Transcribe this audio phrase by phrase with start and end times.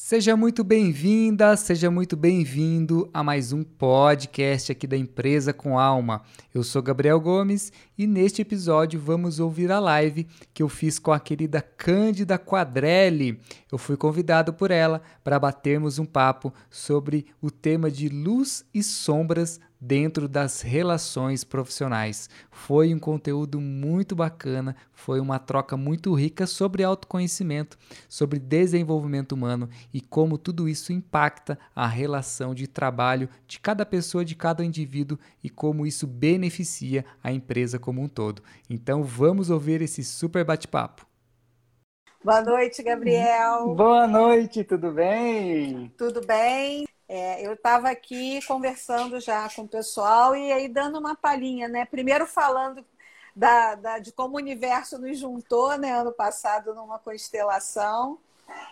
[0.00, 6.22] Seja muito bem-vinda, seja muito bem-vindo a mais um podcast aqui da Empresa com Alma.
[6.54, 11.10] Eu sou Gabriel Gomes e neste episódio vamos ouvir a live que eu fiz com
[11.10, 13.40] a querida Cândida Quadrelli.
[13.72, 18.84] Eu fui convidado por ela para batermos um papo sobre o tema de luz e
[18.84, 22.28] sombras dentro das relações profissionais.
[22.50, 27.78] Foi um conteúdo muito bacana, foi uma troca muito rica sobre autoconhecimento,
[28.08, 34.24] sobre desenvolvimento humano e como tudo isso impacta a relação de trabalho de cada pessoa,
[34.24, 38.42] de cada indivíduo e como isso beneficia a empresa como um todo.
[38.68, 41.06] Então vamos ouvir esse super bate-papo.
[42.24, 43.74] Boa noite, Gabriel.
[43.74, 45.92] Boa noite, tudo bem?
[45.96, 46.84] Tudo bem.
[47.08, 51.86] É, eu estava aqui conversando já com o pessoal e aí dando uma palhinha, né?
[51.86, 52.84] Primeiro falando
[53.34, 55.92] da, da, de como o universo nos juntou, né?
[55.92, 58.18] Ano passado numa constelação.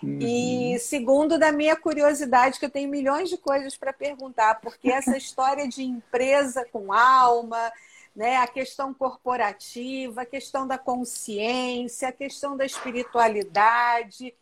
[0.03, 0.19] Uhum.
[0.21, 5.17] E segundo, da minha curiosidade, que eu tenho milhões de coisas para perguntar, porque essa
[5.19, 7.73] história de empresa com alma,
[8.15, 14.35] né, a questão corporativa, a questão da consciência, a questão da espiritualidade,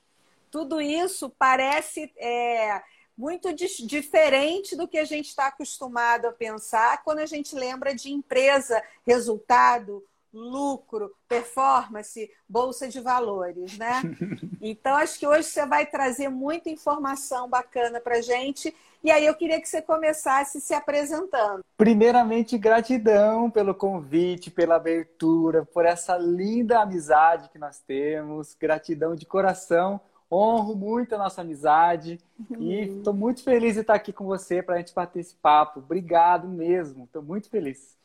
[0.50, 2.80] tudo isso parece é,
[3.16, 8.12] muito diferente do que a gente está acostumado a pensar quando a gente lembra de
[8.12, 14.02] empresa, resultado, lucro, performance, bolsa de valores, né?
[14.60, 18.74] Então acho que hoje você vai trazer muita informação bacana para gente.
[19.02, 21.62] E aí eu queria que você começasse se apresentando.
[21.76, 28.54] Primeiramente, gratidão pelo convite, pela abertura, por essa linda amizade que nós temos.
[28.58, 30.00] Gratidão de coração
[30.34, 32.60] honro muito a nossa amizade uhum.
[32.60, 35.80] e estou muito feliz de estar aqui com você para a gente bater esse papo.
[35.80, 37.96] Obrigado mesmo, estou muito feliz.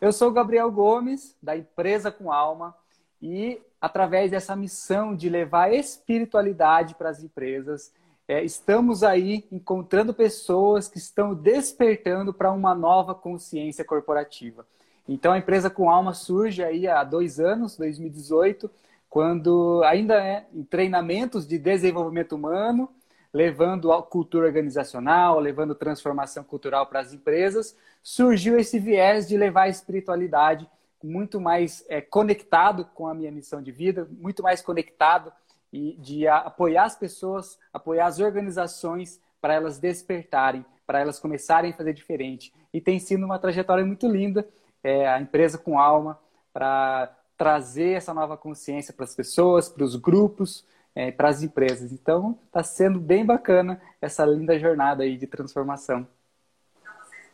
[0.00, 2.74] Eu sou Gabriel Gomes, da Empresa com Alma,
[3.20, 7.92] e através dessa missão de levar espiritualidade para as empresas,
[8.28, 14.66] é, estamos aí encontrando pessoas que estão despertando para uma nova consciência corporativa.
[15.08, 18.68] Então, a Empresa com Alma surge aí há dois anos, 2018,
[19.16, 22.90] quando ainda é em treinamentos de desenvolvimento humano,
[23.32, 29.62] levando a cultura organizacional, levando transformação cultural para as empresas, surgiu esse viés de levar
[29.62, 30.68] a espiritualidade
[31.02, 35.32] muito mais é, conectado com a minha missão de vida, muito mais conectado
[35.72, 41.74] e de apoiar as pessoas, apoiar as organizações para elas despertarem, para elas começarem a
[41.74, 42.52] fazer diferente.
[42.70, 44.46] E tem sido uma trajetória muito linda,
[44.84, 46.20] é, a empresa com alma,
[46.52, 50.64] para trazer essa nova consciência para as pessoas, para os grupos,
[50.94, 51.92] é, para as empresas.
[51.92, 56.06] Então, está sendo bem bacana essa linda jornada aí de transformação.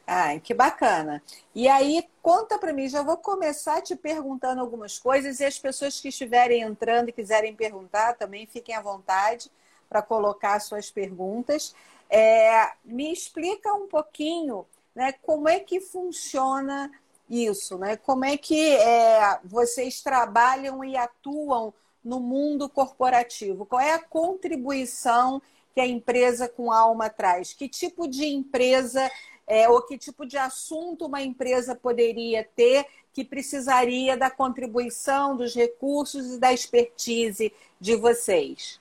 [0.06, 1.22] Ai, que bacana.
[1.54, 6.00] E aí, conta para mim, já vou começar te perguntando algumas coisas e as pessoas
[6.00, 9.50] que estiverem entrando e quiserem perguntar também fiquem à vontade
[9.88, 11.74] para colocar suas perguntas.
[12.10, 16.90] É, me explica um pouquinho né, como é que funciona
[17.32, 17.96] isso, né?
[17.96, 21.72] Como é que é, vocês trabalham e atuam
[22.04, 23.64] no mundo corporativo?
[23.64, 25.40] Qual é a contribuição
[25.74, 27.54] que a empresa com alma traz?
[27.54, 29.10] Que tipo de empresa
[29.46, 35.54] é, ou que tipo de assunto uma empresa poderia ter que precisaria da contribuição, dos
[35.54, 38.78] recursos e da expertise de vocês?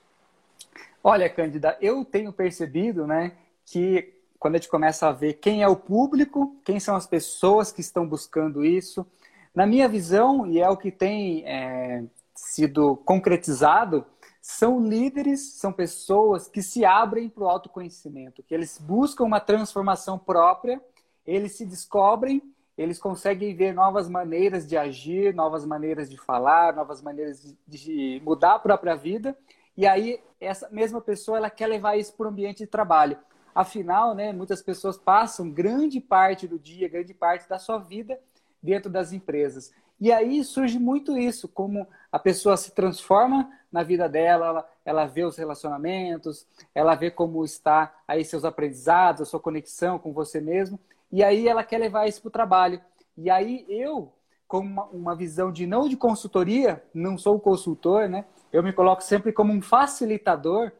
[1.01, 3.33] Olha, Cândida, eu tenho percebido né,
[3.65, 7.71] que quando a gente começa a ver quem é o público, quem são as pessoas
[7.71, 9.05] que estão buscando isso.
[9.53, 12.03] Na minha visão, e é o que tem é,
[12.33, 14.03] sido concretizado,
[14.41, 20.17] são líderes, são pessoas que se abrem para o autoconhecimento, que eles buscam uma transformação
[20.17, 20.81] própria,
[21.23, 22.41] eles se descobrem,
[22.75, 28.21] eles conseguem ver novas maneiras de agir, novas maneiras de falar, novas maneiras de, de
[28.25, 29.37] mudar a própria vida.
[29.77, 33.19] E aí, essa mesma pessoa ela quer levar isso para o ambiente de trabalho.
[33.53, 38.19] Afinal, né, muitas pessoas passam grande parte do dia, grande parte da sua vida
[38.61, 39.73] dentro das empresas.
[39.99, 45.05] E aí surge muito isso, como a pessoa se transforma na vida dela, ela, ela
[45.05, 50.41] vê os relacionamentos, ela vê como está aí seus aprendizados, a sua conexão com você
[50.41, 50.79] mesmo,
[51.11, 52.81] e aí ela quer levar isso para o trabalho.
[53.17, 54.11] E aí eu,
[54.47, 58.25] com uma, uma visão de não de consultoria, não sou consultor, né?
[58.51, 60.71] Eu me coloco sempre como um facilitador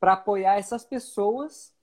[0.00, 1.73] para apoiar essas pessoas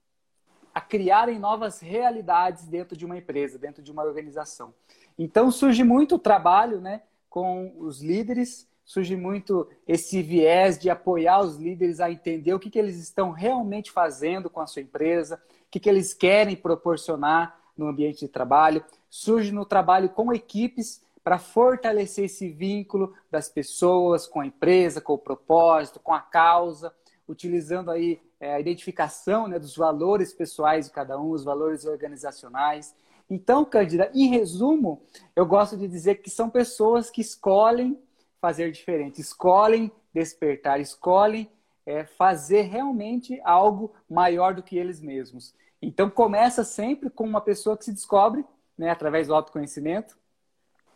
[0.73, 4.73] a criarem novas realidades dentro de uma empresa, dentro de uma organização.
[5.17, 11.57] Então surge muito trabalho né, com os líderes, surge muito esse viés de apoiar os
[11.57, 15.71] líderes a entender o que, que eles estão realmente fazendo com a sua empresa, o
[15.71, 18.83] que, que eles querem proporcionar no ambiente de trabalho.
[19.09, 25.13] Surge no trabalho com equipes para fortalecer esse vínculo das pessoas com a empresa, com
[25.13, 26.93] o propósito, com a causa,
[27.27, 32.93] utilizando aí é, a identificação né, dos valores pessoais de cada um, os valores organizacionais.
[33.29, 35.03] Então, Cândida, em resumo,
[35.35, 38.01] eu gosto de dizer que são pessoas que escolhem
[38.41, 41.49] fazer diferente, escolhem despertar, escolhem
[41.85, 45.53] é, fazer realmente algo maior do que eles mesmos.
[45.79, 48.43] Então, começa sempre com uma pessoa que se descobre
[48.75, 50.17] né, através do autoconhecimento,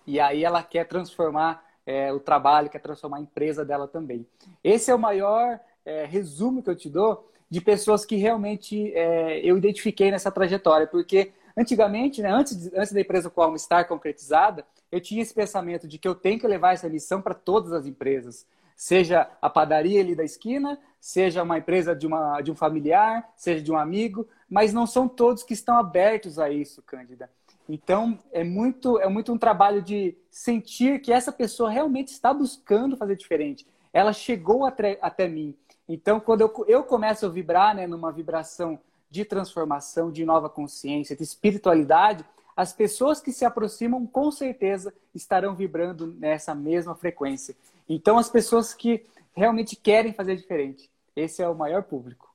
[0.08, 4.28] e aí ela quer transformar é, o trabalho, quer transformar a empresa dela também.
[4.64, 9.40] Esse é o maior é, resumo que eu te dou de pessoas que realmente é,
[9.40, 15.00] eu identifiquei nessa trajetória, porque antigamente, né, antes, antes da empresa Qualm estar concretizada, eu
[15.00, 18.46] tinha esse pensamento de que eu tenho que levar essa missão para todas as empresas,
[18.76, 23.62] seja a padaria ali da esquina, seja uma empresa de, uma, de um familiar, seja
[23.62, 27.30] de um amigo, mas não são todos que estão abertos a isso, Cândida.
[27.68, 32.98] Então, é muito, é muito um trabalho de sentir que essa pessoa realmente está buscando
[32.98, 33.66] fazer diferente.
[33.92, 35.56] Ela chegou até, até mim.
[35.88, 38.80] Então, quando eu, eu começo a vibrar né, numa vibração
[39.10, 45.56] de transformação, de nova consciência, de espiritualidade, as pessoas que se aproximam, com certeza, estarão
[45.56, 47.56] vibrando nessa mesma frequência.
[47.88, 49.06] Então, as pessoas que
[49.36, 50.90] realmente querem fazer diferente.
[51.16, 52.34] Esse é o maior público.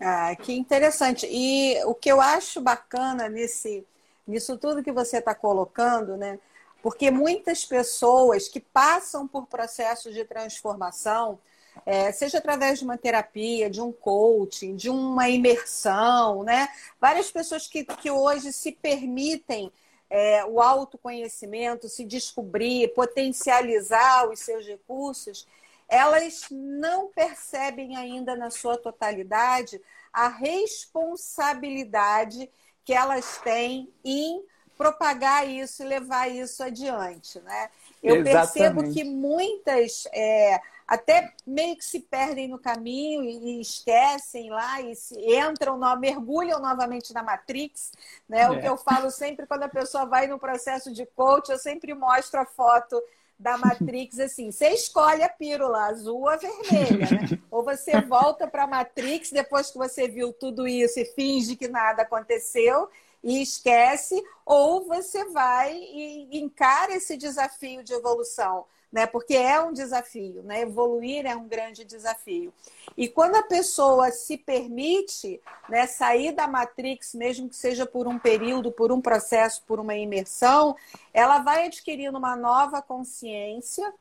[0.00, 1.26] Ah, que interessante.
[1.30, 3.86] E o que eu acho bacana nesse
[4.26, 6.38] nisso tudo que você está colocando, né?
[6.82, 11.38] Porque muitas pessoas que passam por processos de transformação,
[11.86, 16.68] é, seja através de uma terapia, de um coaching, de uma imersão, né?
[17.00, 19.72] Várias pessoas que, que hoje se permitem
[20.08, 25.46] é, o autoconhecimento, se descobrir, potencializar os seus recursos,
[25.88, 29.80] elas não percebem ainda na sua totalidade
[30.12, 32.50] a responsabilidade
[32.84, 34.44] que elas têm em
[34.76, 37.70] propagar isso e levar isso adiante, né?
[38.02, 38.52] Eu Exatamente.
[38.52, 40.60] percebo que muitas é,
[40.90, 47.14] até meio que se perdem no caminho e, esquecem lá e se, entram, mergulham novamente
[47.14, 47.92] na Matrix,
[48.28, 48.40] né?
[48.40, 48.50] É.
[48.50, 51.94] O que eu falo sempre quando a pessoa vai no processo de coach, eu sempre
[51.94, 53.00] mostro a foto
[53.38, 57.38] da Matrix assim, você escolhe a pílula azul ou vermelha, né?
[57.52, 61.68] Ou você volta para a Matrix depois que você viu tudo isso e finge que
[61.68, 62.88] nada aconteceu
[63.22, 69.06] e esquece, ou você vai e encara esse desafio de evolução né?
[69.06, 70.62] Porque é um desafio, né?
[70.62, 72.52] Evoluir é um grande desafio.
[72.96, 78.18] E quando a pessoa se permite, né, sair da matrix, mesmo que seja por um
[78.18, 80.76] período, por um processo, por uma imersão,
[81.14, 83.92] ela vai adquirindo uma nova consciência.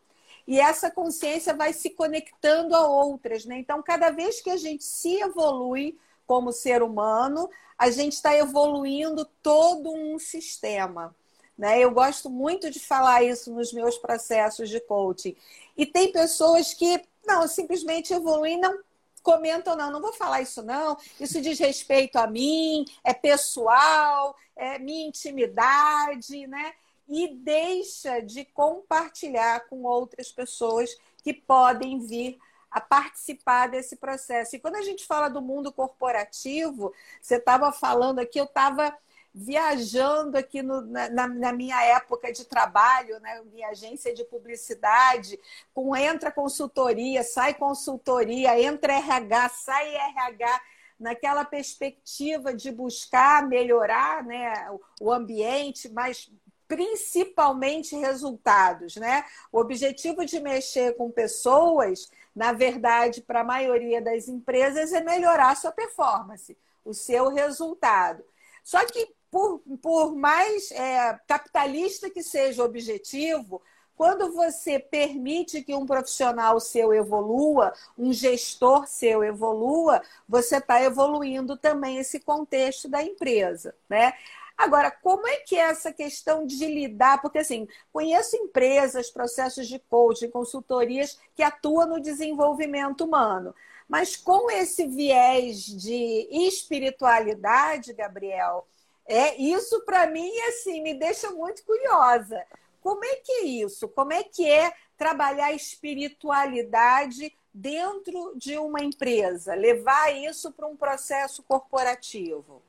[0.48, 3.60] E essa consciência vai se conectando a outras, né?
[3.60, 5.96] Então, cada vez que a gente se evolui
[6.26, 11.16] como ser humano, a gente está evoluindo todo um sistema.
[11.60, 11.78] Né?
[11.78, 15.36] Eu gosto muito de falar isso nos meus processos de coaching.
[15.76, 18.80] E tem pessoas que não simplesmente evoluem, não
[19.22, 20.98] comentam, não, não vou falar isso, não.
[21.20, 26.72] Isso diz respeito a mim, é pessoal, é minha intimidade, né?
[27.10, 30.90] E deixa de compartilhar com outras pessoas
[31.22, 32.40] que podem vir
[32.72, 34.56] a participar desse processo.
[34.56, 38.98] E quando a gente fala do mundo corporativo, você estava falando aqui, eu estava
[39.40, 45.40] viajando aqui no, na, na, minha época de trabalho, né, minha agência de publicidade,
[45.74, 50.62] com entra consultoria, sai consultoria, entra RH, sai RH,
[51.00, 54.54] naquela perspectiva de buscar melhorar né,
[55.00, 56.30] o ambiente, mas
[56.68, 59.26] principalmente resultados, né?
[59.52, 65.50] O objetivo de mexer com pessoas, na verdade, para a maioria das empresas é melhorar
[65.50, 66.56] a sua performance,
[66.86, 68.24] o seu resultado.
[68.64, 73.62] Só que por, por mais é, capitalista que seja o objetivo,
[73.95, 81.57] quando você permite que um profissional seu evolua, um gestor seu evolua, você está evoluindo
[81.57, 84.14] também esse contexto da empresa, né?
[84.57, 87.21] Agora, como é que é essa questão de lidar?
[87.21, 93.56] Porque, assim, conheço empresas, processos de coaching, consultorias que atuam no desenvolvimento humano.
[93.88, 98.68] Mas com esse viés de espiritualidade, Gabriel,
[99.09, 102.45] é, isso para mim assim me deixa muito curiosa.
[102.80, 103.89] Como é que é isso?
[103.89, 111.44] Como é que é trabalhar espiritualidade dentro de uma empresa, levar isso para um processo
[111.44, 112.61] corporativo?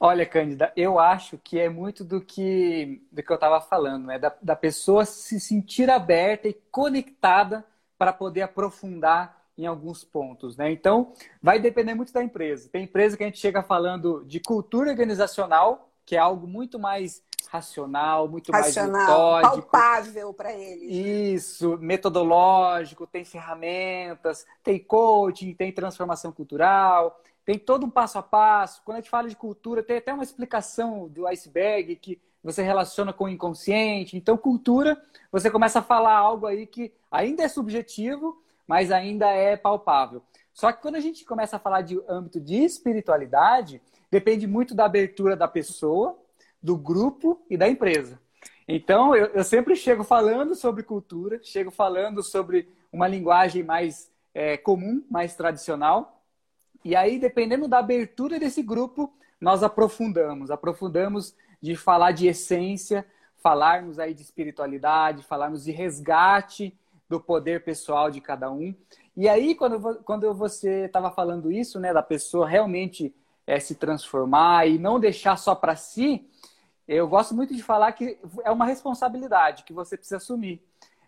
[0.00, 4.18] Olha, Cândida, eu acho que é muito do que, do que eu estava falando, né?
[4.18, 7.64] Da, da pessoa se sentir aberta e conectada
[7.96, 10.70] para poder aprofundar em alguns pontos, né?
[10.70, 11.12] Então,
[11.42, 12.68] vai depender muito da empresa.
[12.70, 17.22] Tem empresa que a gente chega falando de cultura organizacional, que é algo muito mais
[17.48, 19.70] racional, muito racional, mais metódico.
[19.70, 21.44] palpável para eles.
[21.44, 28.82] Isso, metodológico, tem ferramentas, tem coaching, tem transformação cultural, tem todo um passo a passo.
[28.84, 33.12] Quando a gente fala de cultura, tem até uma explicação do iceberg que você relaciona
[33.12, 34.16] com o inconsciente.
[34.16, 39.56] Então, cultura, você começa a falar algo aí que ainda é subjetivo, mas ainda é
[39.56, 40.22] palpável.
[40.52, 44.84] Só que quando a gente começa a falar de âmbito de espiritualidade, depende muito da
[44.84, 46.18] abertura da pessoa,
[46.62, 48.20] do grupo e da empresa.
[48.66, 54.58] Então, eu, eu sempre chego falando sobre cultura, chego falando sobre uma linguagem mais é,
[54.58, 56.22] comum, mais tradicional.
[56.84, 59.10] E aí, dependendo da abertura desse grupo,
[59.40, 60.50] nós aprofundamos.
[60.50, 63.06] Aprofundamos de falar de essência,
[63.38, 66.76] falarmos aí de espiritualidade, falarmos de resgate
[67.08, 68.74] do poder pessoal de cada um.
[69.16, 73.14] E aí, quando, quando você estava falando isso, né, da pessoa realmente
[73.46, 76.28] é, se transformar e não deixar só para si,
[76.86, 80.62] eu gosto muito de falar que é uma responsabilidade que você precisa assumir.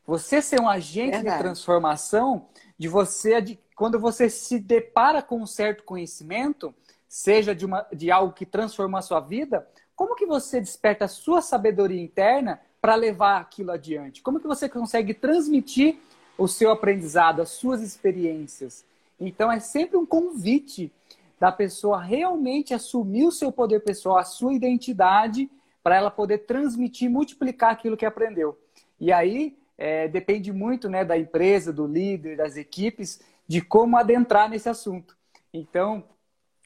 [0.06, 1.36] Você ser um agente Verdade.
[1.36, 6.74] de transformação, de você, de, quando você se depara com um certo conhecimento,
[7.06, 11.08] seja de, uma, de algo que transforma a sua vida, como que você desperta a
[11.08, 14.22] sua sabedoria interna para levar aquilo adiante?
[14.22, 15.98] Como que você consegue transmitir
[16.38, 18.84] o seu aprendizado, as suas experiências?
[19.18, 20.90] Então é sempre um convite
[21.38, 25.50] da pessoa realmente assumir o seu poder pessoal, a sua identidade,
[25.82, 28.58] para ela poder transmitir, multiplicar aquilo que aprendeu.
[28.98, 34.48] E aí é, depende muito né, da empresa, do líder, das equipes, de como adentrar
[34.48, 35.16] nesse assunto.
[35.52, 36.04] Então,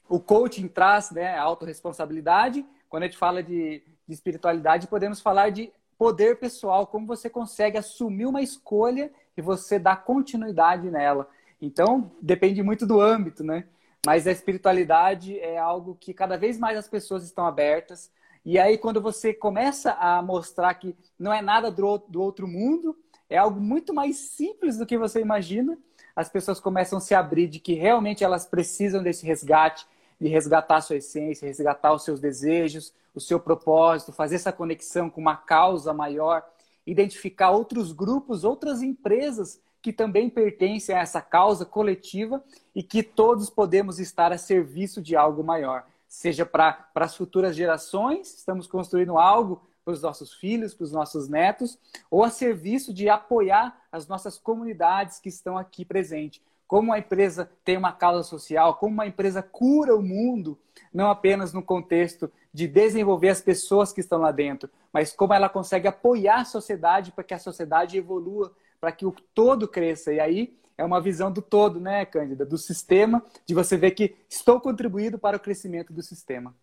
[0.09, 5.49] o coaching traz né, a autorresponsabilidade, quando a gente fala de, de espiritualidade, podemos falar
[5.49, 11.27] de poder pessoal, como você consegue assumir uma escolha e você dá continuidade nela.
[11.61, 13.65] Então, depende muito do âmbito, né?
[14.05, 18.11] Mas a espiritualidade é algo que cada vez mais as pessoas estão abertas.
[18.43, 22.95] E aí, quando você começa a mostrar que não é nada do outro mundo,
[23.29, 25.77] é algo muito mais simples do que você imagina,
[26.15, 29.87] as pessoas começam a se abrir de que realmente elas precisam desse resgate,
[30.19, 35.09] de resgatar a sua essência, resgatar os seus desejos, o seu propósito, fazer essa conexão
[35.09, 36.43] com uma causa maior,
[36.85, 42.43] identificar outros grupos, outras empresas que também pertencem a essa causa coletiva
[42.73, 45.85] e que todos podemos estar a serviço de algo maior.
[46.07, 51.29] Seja para as futuras gerações, estamos construindo algo para os nossos filhos, para os nossos
[51.29, 51.77] netos,
[52.09, 57.49] ou a serviço de apoiar as nossas comunidades que estão aqui presentes como a empresa
[57.63, 60.57] tem uma causa social, como uma empresa cura o mundo,
[60.93, 65.49] não apenas no contexto de desenvolver as pessoas que estão lá dentro, mas como ela
[65.49, 70.13] consegue apoiar a sociedade para que a sociedade evolua, para que o todo cresça.
[70.13, 72.45] E aí é uma visão do todo, né, Cândida?
[72.45, 76.55] Do sistema, de você ver que estou contribuindo para o crescimento do sistema.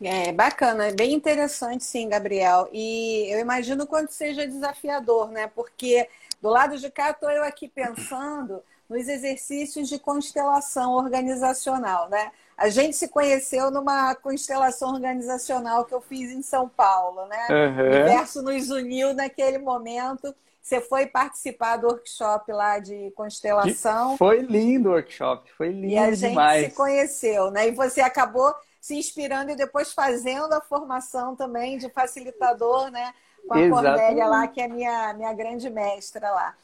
[0.00, 2.68] É bacana, é bem interessante, sim, Gabriel.
[2.72, 5.46] E eu imagino quanto seja desafiador, né?
[5.46, 6.08] Porque
[6.40, 8.60] do lado de cá estou eu aqui pensando
[8.92, 12.30] nos exercícios de constelação organizacional, né?
[12.56, 17.46] A gente se conheceu numa constelação organizacional que eu fiz em São Paulo, né?
[17.50, 17.82] Uhum.
[17.82, 20.34] O universo nos uniu naquele momento.
[20.60, 24.16] Você foi participar do workshop lá de constelação.
[24.16, 26.66] Foi lindo o workshop, foi lindo E a gente demais.
[26.66, 27.66] se conheceu, né?
[27.66, 33.12] E você acabou se inspirando e depois fazendo a formação também de facilitador, né?
[33.48, 33.98] Com a Exatamente.
[33.98, 36.54] Cornélia lá, que é minha, minha grande mestra lá.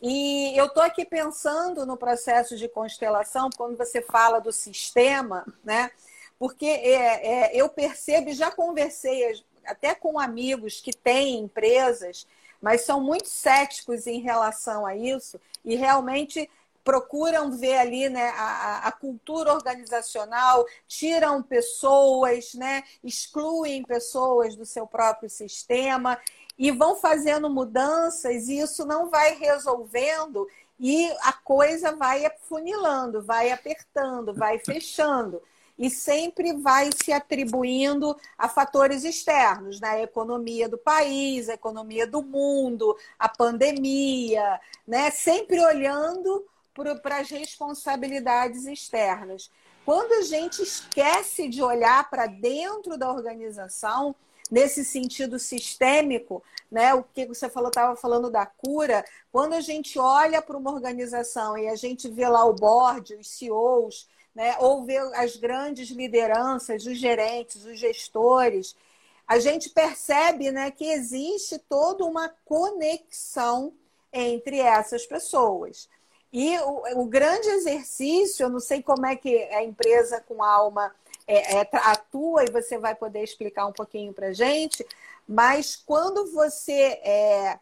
[0.00, 5.90] E eu estou aqui pensando no processo de constelação, quando você fala do sistema, né?
[6.38, 12.26] Porque é, é, eu percebo já conversei até com amigos que têm empresas,
[12.60, 16.48] mas são muito céticos em relação a isso e realmente
[16.88, 24.86] procuram ver ali né, a, a, cultura organizacional, tiram pessoas, né, excluem pessoas do seu
[24.86, 26.18] próprio sistema
[26.58, 30.46] e vão fazendo mudanças e isso não vai resolvendo
[30.80, 35.40] e a coisa vai afunilando, vai apertando, vai fechando
[35.78, 39.88] e sempre vai se atribuindo a fatores externos, né?
[39.90, 45.10] A economia do país, a economia do mundo, a pandemia, né?
[45.12, 46.44] Sempre olhando
[47.02, 49.50] para as responsabilidades externas.
[49.84, 54.14] Quando a gente esquece de olhar para dentro da organização,
[54.50, 56.94] nesse sentido sistêmico, né?
[56.94, 59.04] O que você falou, estava falando da cura.
[59.32, 63.28] Quando a gente olha para uma organização e a gente vê lá o board, os
[63.30, 64.56] CEOs, né?
[64.60, 68.76] Ou vê as grandes lideranças, os gerentes, os gestores,
[69.28, 73.74] a gente percebe, né, que existe toda uma conexão
[74.10, 75.86] entre essas pessoas.
[76.32, 80.94] E o, o grande exercício, eu não sei como é que a empresa com alma
[81.28, 84.84] é, é, atua e você vai poder explicar um pouquinho para gente.
[85.28, 87.60] Mas quando você é,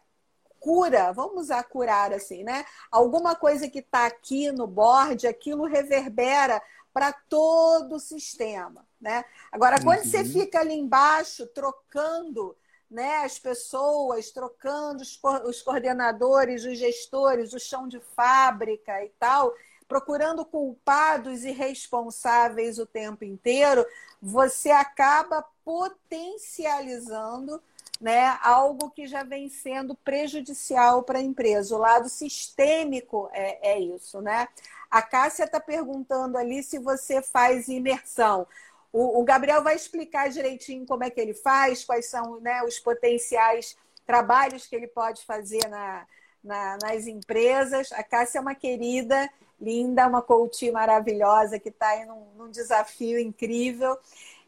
[0.57, 2.65] cura, vamos usar curar assim, né?
[2.89, 6.61] Alguma coisa que está aqui no board, aquilo reverbera
[6.93, 9.25] para todo o sistema, né?
[9.51, 10.05] Agora, quando uhum.
[10.05, 12.55] você fica ali embaixo trocando
[12.89, 19.53] né, as pessoas, trocando os, os coordenadores, os gestores, o chão de fábrica e tal,
[19.87, 23.85] procurando culpados e responsáveis o tempo inteiro,
[24.21, 27.61] você acaba potencializando
[27.99, 31.75] né, algo que já vem sendo prejudicial para a empresa.
[31.75, 34.47] O lado sistêmico é, é isso, né?
[34.89, 38.47] A Cássia está perguntando ali se você faz imersão.
[38.93, 42.79] O, o, Gabriel vai explicar direitinho como é que ele faz, quais são né, os
[42.79, 43.75] potenciais
[44.05, 46.07] trabalhos que ele pode fazer na,
[46.43, 47.91] na, nas empresas.
[47.91, 53.19] A Cássia é uma querida, linda, uma coach maravilhosa que está aí num, num desafio
[53.19, 53.97] incrível.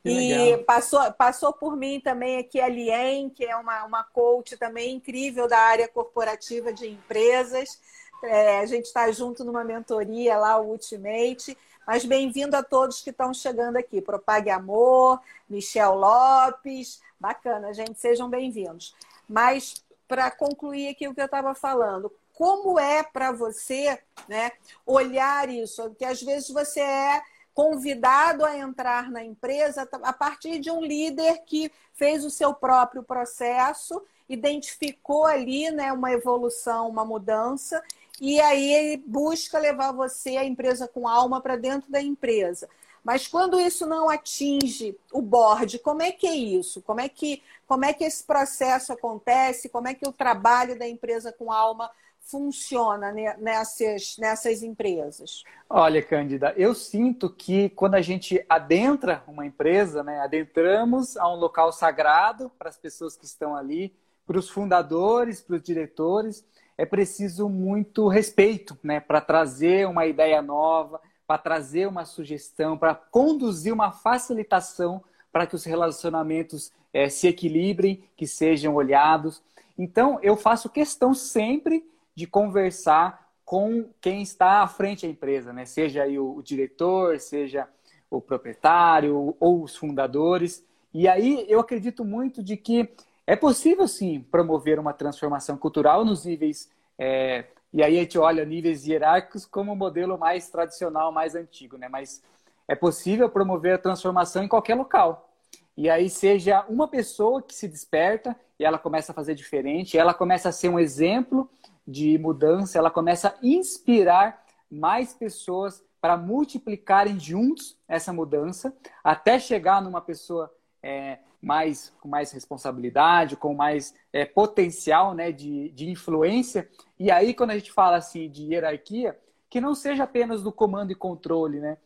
[0.02, 0.64] Que e legal.
[0.64, 5.48] passou, passou por mim também aqui a Lien, que é uma, uma coach também incrível
[5.48, 7.82] da área corporativa de empresas.
[8.24, 11.58] É, a gente está junto numa mentoria lá, o Ultimate.
[11.86, 14.02] Mas bem-vindo a todos que estão chegando aqui.
[14.02, 17.02] Propague Amor, Michel Lopes.
[17.20, 18.96] Bacana, gente, sejam bem-vindos.
[19.28, 24.54] Mas, para concluir aqui o que eu estava falando, como é para você né,
[24.86, 25.84] olhar isso?
[25.90, 27.22] Porque às vezes você é
[27.54, 33.04] convidado a entrar na empresa a partir de um líder que fez o seu próprio
[33.04, 37.84] processo, identificou ali né, uma evolução, uma mudança,
[38.22, 42.70] e aí ele busca levar você, a empresa com alma, para dentro da empresa.
[43.04, 46.82] Mas quando isso não atinge o board, como é que é isso?
[46.84, 49.68] Como é que, como é que esse processo acontece?
[49.68, 51.92] Como é que o trabalho da empresa com alma
[52.30, 55.44] funciona nessas, nessas empresas?
[55.70, 61.36] Olha, Cândida, eu sinto que quando a gente adentra uma empresa, né, adentramos a um
[61.36, 63.94] local sagrado para as pessoas que estão ali,
[64.26, 66.46] para os fundadores, para os diretores,
[66.78, 72.96] é preciso muito respeito né, para trazer uma ideia nova, para trazer uma sugestão, para
[72.96, 79.42] conduzir uma facilitação para que os relacionamentos é, se equilibrem, que sejam olhados.
[79.78, 81.84] Então, eu faço questão sempre
[82.20, 85.64] de conversar com quem está à frente da empresa, né?
[85.64, 87.66] Seja aí o, o diretor, seja
[88.12, 90.66] o proprietário ou os fundadores.
[90.94, 92.90] E aí eu acredito muito de que
[93.26, 98.44] é possível sim promover uma transformação cultural nos níveis é, e aí a gente olha
[98.44, 101.88] níveis hierárquicos como o modelo mais tradicional, mais antigo, né?
[101.88, 102.22] Mas
[102.68, 105.30] é possível promover a transformação em qualquer local.
[105.78, 110.14] E aí seja uma pessoa que se desperta e ela começa a fazer diferente, ela
[110.14, 111.50] começa a ser um exemplo
[111.90, 118.74] de mudança, ela começa a inspirar mais pessoas para multiplicarem juntos essa mudança,
[119.04, 125.70] até chegar numa pessoa é, mais com mais responsabilidade, com mais é, potencial né, de,
[125.72, 126.70] de influência.
[126.98, 130.92] E aí, quando a gente fala assim de hierarquia, que não seja apenas do comando
[130.92, 131.78] e controle, né?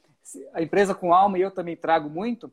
[0.53, 2.51] A empresa com alma, e eu também trago muito,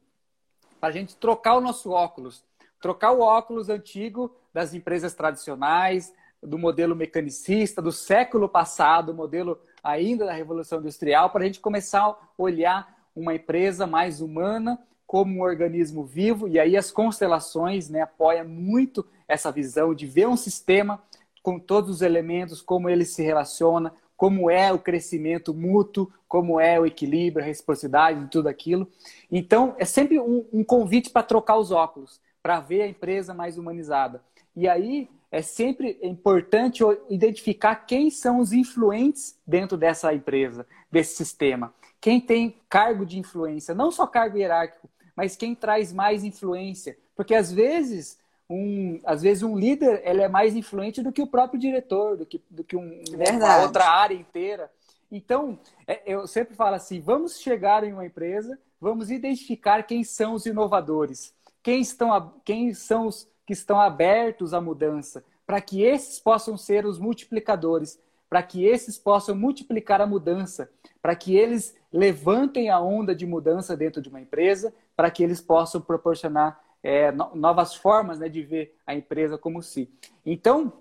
[0.78, 2.44] para a gente trocar o nosso óculos.
[2.80, 10.26] Trocar o óculos antigo das empresas tradicionais, do modelo mecanicista do século passado, modelo ainda
[10.26, 15.42] da Revolução Industrial, para a gente começar a olhar uma empresa mais humana como um
[15.42, 21.02] organismo vivo, e aí as constelações né, apoiam muito essa visão de ver um sistema
[21.42, 26.78] com todos os elementos, como ele se relaciona, como é o crescimento mútuo, como é
[26.78, 28.86] o equilíbrio, a reciprocidade, tudo aquilo.
[29.32, 33.58] Então, é sempre um, um convite para trocar os óculos, para ver a empresa mais
[33.58, 34.22] humanizada.
[34.60, 41.72] E aí, é sempre importante identificar quem são os influentes dentro dessa empresa, desse sistema.
[41.98, 46.98] Quem tem cargo de influência, não só cargo hierárquico, mas quem traz mais influência.
[47.16, 48.18] Porque às vezes
[48.50, 52.26] um, às vezes um líder ele é mais influente do que o próprio diretor, do
[52.26, 54.70] que, do que um, uma outra área inteira.
[55.10, 60.34] Então, é, eu sempre falo assim: vamos chegar em uma empresa, vamos identificar quem são
[60.34, 66.20] os inovadores, quem, estão, quem são os que estão abertos à mudança, para que esses
[66.20, 70.70] possam ser os multiplicadores, para que esses possam multiplicar a mudança,
[71.02, 75.40] para que eles levantem a onda de mudança dentro de uma empresa, para que eles
[75.40, 79.90] possam proporcionar é, novas formas né, de ver a empresa como si.
[80.24, 80.72] Então,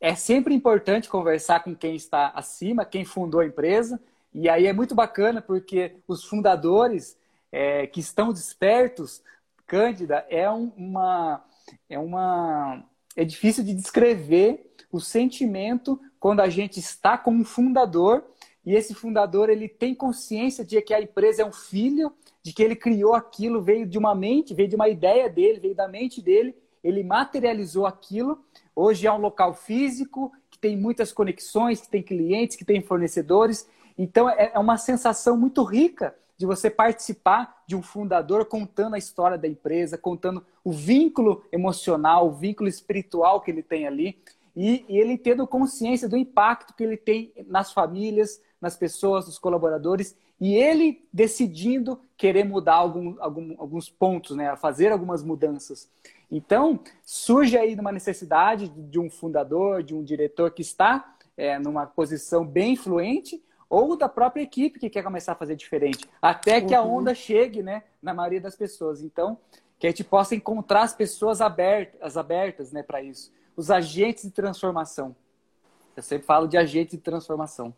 [0.00, 4.00] é sempre importante conversar com quem está acima, quem fundou a empresa,
[4.32, 7.18] e aí é muito bacana porque os fundadores
[7.50, 9.24] é, que estão despertos,
[9.66, 11.42] Cândida, é uma,
[11.88, 12.84] é uma.
[13.16, 18.24] É difícil de descrever o sentimento quando a gente está como fundador
[18.66, 22.62] e esse fundador ele tem consciência de que a empresa é um filho, de que
[22.62, 26.20] ele criou aquilo, veio de uma mente, veio de uma ideia dele, veio da mente
[26.20, 26.52] dele,
[26.82, 28.44] ele materializou aquilo.
[28.74, 33.68] Hoje é um local físico que tem muitas conexões, que tem clientes, que tem fornecedores.
[33.96, 38.98] Então é, é uma sensação muito rica de você participar de um fundador contando a
[38.98, 44.18] história da empresa, contando o vínculo emocional, o vínculo espiritual que ele tem ali,
[44.54, 49.38] e, e ele tendo consciência do impacto que ele tem nas famílias, nas pessoas, nos
[49.38, 55.88] colaboradores, e ele decidindo querer mudar algum, algum, alguns pontos, né, fazer algumas mudanças.
[56.30, 61.86] Então, surge aí uma necessidade de um fundador, de um diretor que está é, numa
[61.86, 66.74] posição bem influente, ou da própria equipe que quer começar a fazer diferente, até que
[66.74, 66.80] uhum.
[66.80, 69.02] a onda chegue, né, na maioria das pessoas.
[69.02, 69.38] Então,
[69.78, 74.24] que a gente possa encontrar as pessoas abertas, as abertas, né, para isso, os agentes
[74.24, 75.14] de transformação.
[75.96, 77.74] Eu sempre falo de agentes de transformação.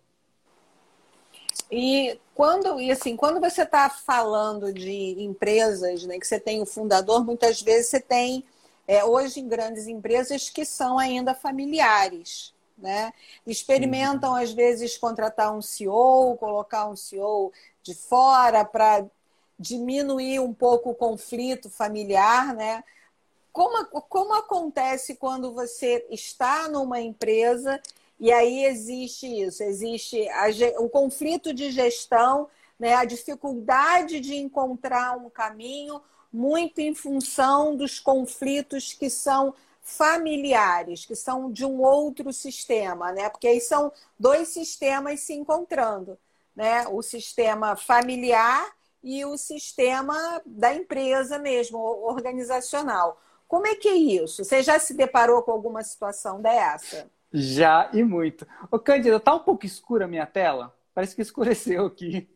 [1.70, 6.66] E quando, e assim, quando você está falando de empresas, né, que você tem o
[6.66, 8.44] fundador, muitas vezes você tem
[8.87, 13.12] é, hoje em grandes empresas que são ainda familiares né?
[13.46, 19.04] Experimentam, às vezes, contratar um CEO, colocar um CEO de fora para
[19.58, 22.84] diminuir um pouco o conflito familiar, né?
[23.52, 27.80] Como, como acontece quando você está numa empresa
[28.20, 30.46] e aí existe isso, existe a,
[30.78, 32.94] o conflito de gestão, né?
[32.94, 36.00] a dificuldade de encontrar um caminho,
[36.32, 39.54] muito em função dos conflitos que são
[39.88, 43.31] familiares, que são de um outro sistema, né?
[43.31, 46.18] Porque aí são dois sistemas se encontrando,
[46.55, 46.87] né?
[46.88, 48.70] O sistema familiar
[49.03, 53.18] e o sistema da empresa mesmo, organizacional.
[53.46, 54.44] Como é que é isso?
[54.44, 57.11] Você já se deparou com alguma situação dessa?
[57.33, 58.46] Já, e muito.
[58.70, 60.77] Ô, Cândida, tá um pouco escura a minha tela?
[60.92, 62.29] Parece que escureceu aqui.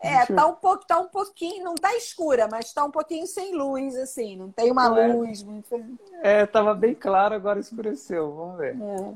[0.00, 3.52] É, tá um, pouco, tá um pouquinho, não tá escura, mas tá um pouquinho sem
[3.52, 5.12] luz, assim, não tem uma é.
[5.12, 5.74] luz muito.
[6.22, 8.32] É, tava bem claro, agora escureceu.
[8.32, 8.76] Vamos ver.
[8.76, 9.14] É.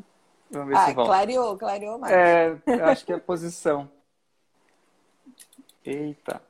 [0.50, 1.10] Vamos ver ah, se volta.
[1.10, 2.12] clareou, clareou mais.
[2.12, 3.88] É, acho que é a posição.
[5.84, 6.42] Eita.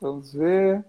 [0.00, 0.84] Vamos ver.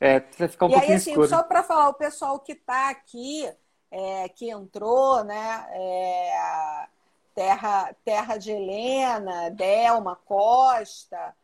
[0.00, 1.28] É, vai ficar um e pouquinho aí, assim, escuro.
[1.28, 3.50] Só para falar, o pessoal que tá aqui,
[3.90, 5.66] é, que entrou, né?
[5.70, 6.86] É,
[7.34, 11.34] Terra, Terra de Helena, Delma Costa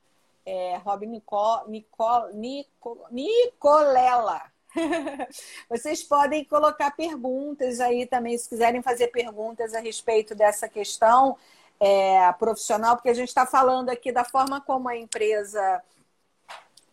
[0.44, 4.42] é, Robin Nicol, Nicol, Nicol, Nicolela.
[5.68, 11.36] Vocês podem colocar perguntas aí também, se quiserem fazer perguntas a respeito dessa questão
[11.78, 15.82] é, profissional, porque a gente está falando aqui da forma como a empresa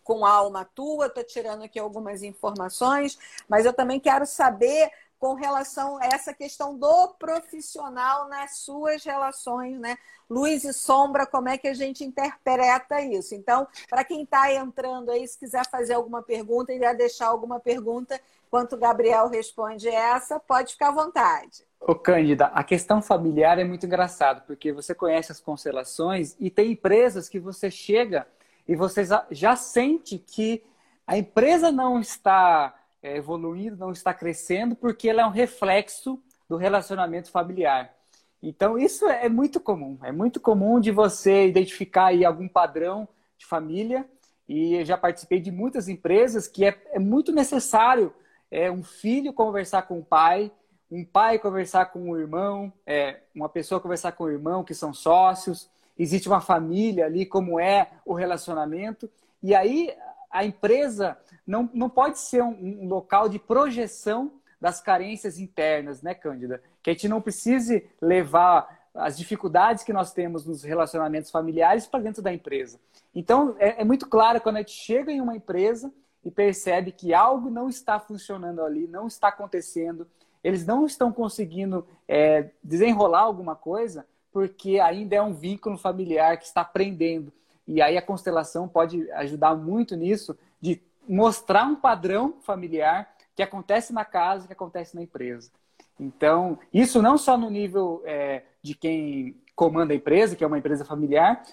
[0.03, 3.15] com alma atua, estou tirando aqui algumas informações,
[3.47, 9.77] mas eu também quero saber com relação a essa questão do profissional nas suas relações,
[9.77, 9.97] né?
[10.29, 13.35] Luz e sombra, como é que a gente interpreta isso?
[13.35, 17.59] Então, para quem está entrando aí, se quiser fazer alguma pergunta e já deixar alguma
[17.59, 21.63] pergunta, enquanto o Gabriel responde essa, pode ficar à vontade.
[21.81, 26.71] Ô, Cândida, a questão familiar é muito engraçado, porque você conhece as constelações e tem
[26.71, 28.25] empresas que você chega
[28.67, 30.63] e você já sente que
[31.05, 37.31] a empresa não está evoluindo, não está crescendo, porque ela é um reflexo do relacionamento
[37.31, 37.93] familiar.
[38.41, 39.97] Então, isso é muito comum.
[40.03, 43.07] É muito comum de você identificar aí algum padrão
[43.37, 44.05] de família.
[44.47, 48.13] E eu já participei de muitas empresas que é, é muito necessário
[48.49, 50.51] é, um filho conversar com o pai,
[50.89, 54.93] um pai conversar com o irmão, é, uma pessoa conversar com o irmão, que são
[54.93, 55.69] sócios.
[55.97, 59.09] Existe uma família ali, como é o relacionamento.
[59.43, 59.93] E aí
[60.31, 61.17] a empresa
[61.49, 64.31] não, não pode ser um, um local de projeção
[64.61, 66.61] das carências internas, né, Cândida?
[66.83, 72.01] Que a gente não precise levar as dificuldades que nós temos nos relacionamentos familiares para
[72.01, 72.79] dentro da empresa.
[73.15, 75.91] Então, é, é, muito claro quando a gente chega em uma empresa
[76.23, 80.05] e percebe que algo não está funcionando ali, não está acontecendo,
[80.43, 86.45] eles não estão conseguindo é, desenrolar alguma coisa, porque ainda é um vínculo familiar que
[86.45, 87.33] está prendendo.
[87.67, 93.91] E aí a constelação pode ajudar muito nisso, de mostrar um padrão familiar que acontece
[93.91, 95.51] na casa, que acontece na empresa.
[95.99, 100.59] Então, isso não só no nível é, de quem comanda a empresa, que é uma
[100.59, 101.43] empresa familiar,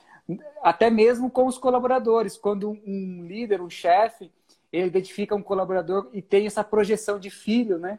[0.63, 2.37] até mesmo com os colaboradores.
[2.37, 4.31] Quando um líder, um chefe,
[4.71, 7.99] ele identifica um colaborador e tem essa projeção de filho, né?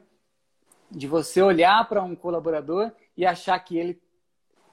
[0.91, 4.01] De você olhar para um colaborador e achar que ele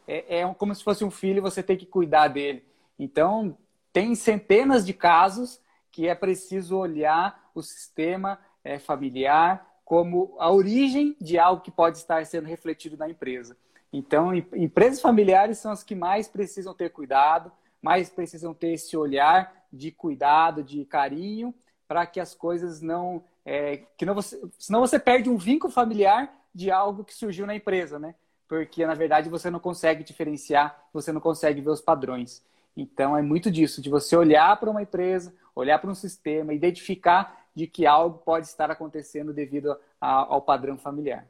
[0.07, 2.65] é, é como se fosse um filho e você tem que cuidar dele.
[2.99, 3.57] Então,
[3.93, 5.61] tem centenas de casos
[5.95, 11.99] que é preciso olhar o sistema é, familiar como a origem de algo que pode
[11.99, 13.57] estar sendo refletido na empresa.
[13.93, 19.65] Então, empresas familiares são as que mais precisam ter cuidado, mais precisam ter esse olhar
[19.73, 21.55] de cuidado, de carinho,
[21.87, 23.23] para que as coisas não.
[23.47, 27.55] É, que não você, senão você perde um vínculo familiar de algo que surgiu na
[27.55, 28.17] empresa, né?
[28.49, 32.43] Porque, na verdade, você não consegue diferenciar, você não consegue ver os padrões.
[32.77, 37.45] Então, é muito disso, de você olhar para uma empresa, olhar para um sistema, identificar
[37.55, 41.27] de que algo pode estar acontecendo devido a, ao padrão familiar.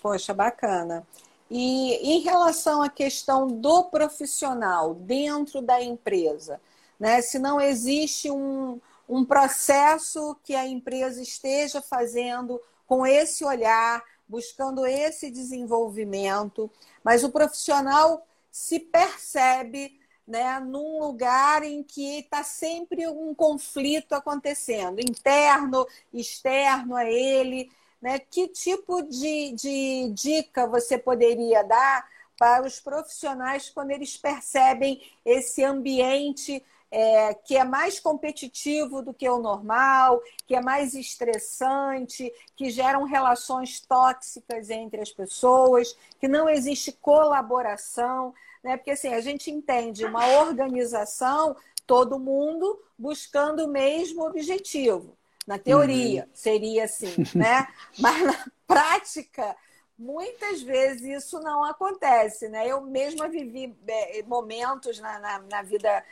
[0.00, 1.06] Poxa, bacana.
[1.50, 6.60] E em relação à questão do profissional dentro da empresa,
[6.98, 7.20] né?
[7.20, 14.86] se não existe um, um processo que a empresa esteja fazendo com esse olhar, buscando
[14.86, 16.70] esse desenvolvimento,
[17.04, 25.00] mas o profissional se percebe né, num lugar em que está sempre um conflito acontecendo,
[25.00, 27.70] interno, externo a ele.
[28.00, 28.18] Né?
[28.18, 32.06] Que tipo de, de dica você poderia dar
[32.38, 36.62] para os profissionais quando eles percebem esse ambiente
[36.92, 43.04] é, que é mais competitivo do que o normal, que é mais estressante, que geram
[43.04, 48.76] relações tóxicas entre as pessoas, que não existe colaboração, né?
[48.76, 55.16] Porque assim, a gente entende uma organização, todo mundo buscando o mesmo objetivo.
[55.46, 56.30] Na teoria, uhum.
[56.34, 57.66] seria assim, né?
[57.98, 59.56] Mas na prática,
[59.98, 62.68] muitas vezes isso não acontece, né?
[62.68, 66.04] Eu mesma vivi é, momentos na, na, na vida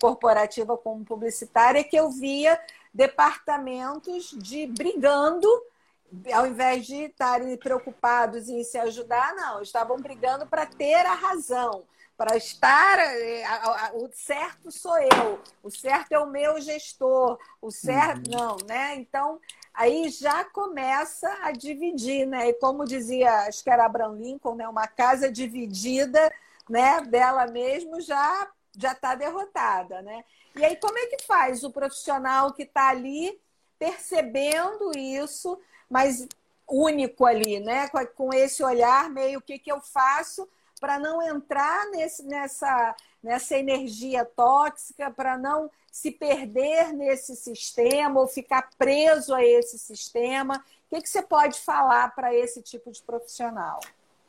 [0.00, 2.60] corporativa como publicitária que eu via
[2.92, 5.48] departamentos de brigando
[6.32, 11.84] ao invés de estarem preocupados em se ajudar, não, estavam brigando para ter a razão,
[12.16, 12.98] para estar.
[12.98, 13.44] É,
[13.94, 18.30] o certo sou eu, o certo é o meu gestor, o certo.
[18.30, 18.38] Uhum.
[18.38, 18.96] Não, né?
[18.96, 19.38] Então,
[19.74, 22.48] aí já começa a dividir, né?
[22.48, 24.66] E como dizia, acho que era Abraham Lincoln, né?
[24.66, 26.32] uma casa dividida
[26.68, 30.24] né, dela mesmo já já está derrotada, né?
[30.56, 33.38] E aí, como é que faz o profissional que está ali
[33.78, 35.58] percebendo isso,
[35.90, 36.26] mas
[36.68, 37.88] único ali, né?
[38.16, 40.48] Com esse olhar meio o que, que eu faço
[40.80, 48.28] para não entrar nesse, nessa, nessa energia tóxica, para não se perder nesse sistema ou
[48.28, 50.64] ficar preso a esse sistema.
[50.86, 53.80] O que, que você pode falar para esse tipo de profissional?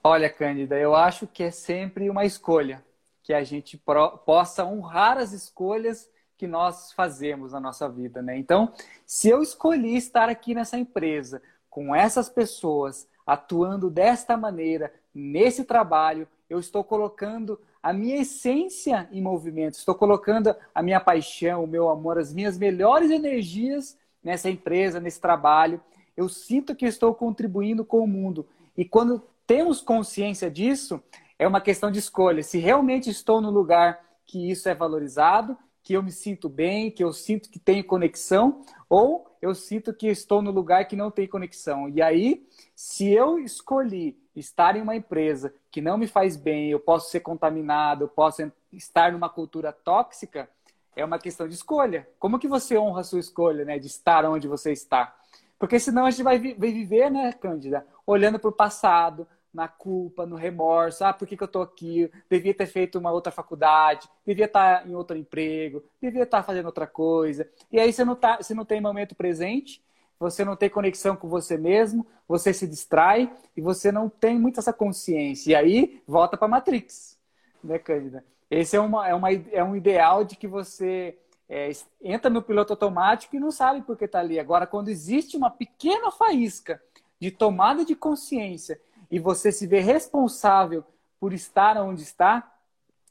[0.04, 2.84] Olha, Cândida, eu acho que é sempre uma escolha
[3.30, 8.36] que a gente pro, possa honrar as escolhas que nós fazemos na nossa vida, né?
[8.36, 8.74] Então,
[9.06, 11.40] se eu escolhi estar aqui nessa empresa
[11.70, 19.22] com essas pessoas atuando desta maneira nesse trabalho, eu estou colocando a minha essência em
[19.22, 25.00] movimento, estou colocando a minha paixão, o meu amor, as minhas melhores energias nessa empresa,
[25.00, 25.80] nesse trabalho.
[26.18, 28.48] Eu sinto que estou contribuindo com o mundo.
[28.76, 31.00] E quando temos consciência disso,
[31.40, 32.44] é uma questão de escolha.
[32.44, 37.04] Se realmente estou no lugar que isso é valorizado, que eu me sinto bem, que
[37.04, 41.28] eu sinto que tenho conexão, ou eu sinto que estou no lugar que não tem
[41.28, 41.88] conexão.
[41.90, 46.80] E aí, se eu escolhi estar em uma empresa que não me faz bem, eu
[46.80, 50.50] posso ser contaminado, eu posso estar numa cultura tóxica,
[50.96, 52.08] é uma questão de escolha.
[52.20, 55.16] Como que você honra a sua escolha, né, de estar onde você está?
[55.58, 60.36] Porque senão a gente vai, viver, né, Cândida, olhando para o passado, na culpa, no
[60.36, 61.04] remorso.
[61.04, 62.12] Ah, por que, que eu estou aqui?
[62.30, 66.88] Devia ter feito uma outra faculdade, devia estar em outro emprego, devia estar fazendo outra
[66.88, 67.50] coisa.
[67.72, 69.84] E aí você não, tá, você não tem momento presente,
[70.20, 74.60] você não tem conexão com você mesmo, você se distrai e você não tem muito
[74.60, 75.52] essa consciência.
[75.52, 77.18] E aí volta para Matrix,
[77.64, 78.24] né, Cândida?
[78.52, 82.74] Esse é, uma, é, uma, é um ideal de que você é, entra no piloto
[82.74, 84.40] automático e não sabe por que está ali.
[84.40, 86.82] Agora, quando existe uma pequena faísca
[87.20, 90.84] de tomada de consciência e você se vê responsável
[91.20, 92.52] por estar onde está,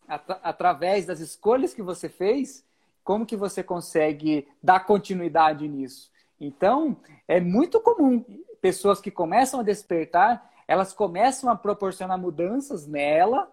[0.06, 2.64] at através das escolhas que você fez,
[3.04, 6.11] como que você consegue dar continuidade nisso?
[6.40, 8.24] Então, é muito comum
[8.61, 13.50] pessoas que começam a despertar, elas começam a proporcionar mudanças nela,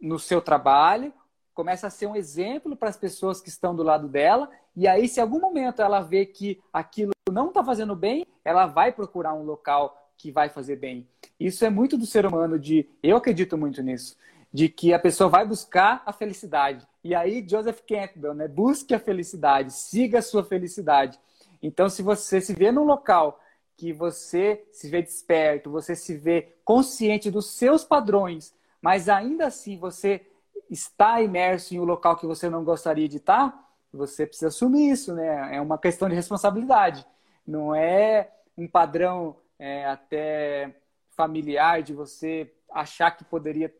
[0.00, 1.12] no seu trabalho,
[1.54, 5.08] começa a ser um exemplo para as pessoas que estão do lado dela, e aí,
[5.08, 9.44] se algum momento ela vê que aquilo não está fazendo bem, ela vai procurar um
[9.44, 11.08] local que vai fazer bem.
[11.38, 14.16] Isso é muito do ser humano de, eu acredito muito nisso,
[14.52, 16.86] de que a pessoa vai buscar a felicidade.
[17.02, 21.18] E aí Joseph Campbell, né, busque a felicidade, siga a sua felicidade.
[21.62, 23.40] Então, se você se vê num local
[23.76, 29.78] que você se vê desperto, você se vê consciente dos seus padrões, mas ainda assim
[29.78, 30.26] você
[30.68, 35.14] está imerso em um local que você não gostaria de estar, você precisa assumir isso,
[35.14, 35.56] né?
[35.56, 37.04] É uma questão de responsabilidade.
[37.46, 40.74] Não é um padrão é, até
[41.10, 43.72] familiar de você achar que poderia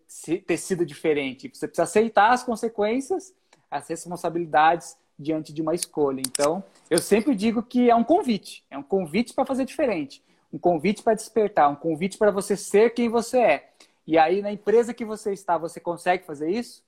[0.46, 1.50] ter sido diferente.
[1.52, 3.34] Você precisa aceitar as consequências,
[3.70, 6.20] as responsabilidades diante de uma escolha.
[6.20, 10.58] Então, eu sempre digo que é um convite, é um convite para fazer diferente, um
[10.58, 13.70] convite para despertar, um convite para você ser quem você é.
[14.06, 16.82] E aí, na empresa que você está, você consegue fazer isso?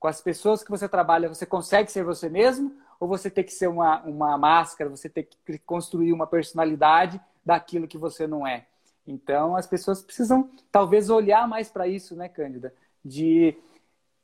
[0.00, 2.74] Com as pessoas que você trabalha, você consegue ser você mesmo?
[3.00, 7.88] Ou você tem que ser uma, uma máscara, você tem que construir uma personalidade daquilo
[7.88, 8.66] que você não é?
[9.06, 12.74] Então, as pessoas precisam, talvez, olhar mais para isso, né, Cândida?
[13.02, 13.56] De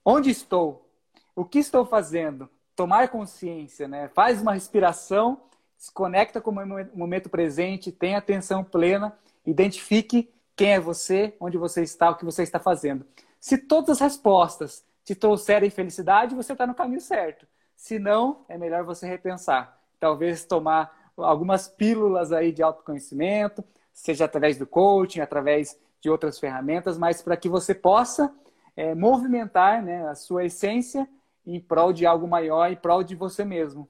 [0.04, 0.86] onde estou?
[1.34, 2.50] O que estou fazendo?
[2.76, 4.08] Tomar consciência, né?
[4.08, 5.40] Faz uma respiração,
[5.78, 11.82] se conecta com o momento presente, tenha atenção plena, identifique quem é você, onde você
[11.82, 13.06] está, o que você está fazendo.
[13.40, 17.46] Se todas as respostas te trouxerem felicidade, você está no caminho certo.
[17.74, 19.80] Se não, é melhor você repensar.
[19.98, 26.98] Talvez tomar algumas pílulas aí de autoconhecimento, seja através do coaching, através de outras ferramentas,
[26.98, 28.32] mas para que você possa
[28.76, 31.08] é, movimentar né, a sua essência
[31.46, 33.88] em prol de algo maior, em prol de você mesmo.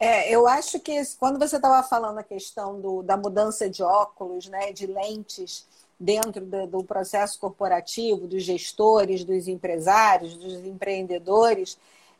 [0.00, 4.46] É, eu acho que quando você estava falando a questão do, da mudança de óculos,
[4.46, 5.66] né, de lentes
[5.98, 11.76] dentro do, do, processo corporativo, dos gestores, dos empresários, dos empreendedores,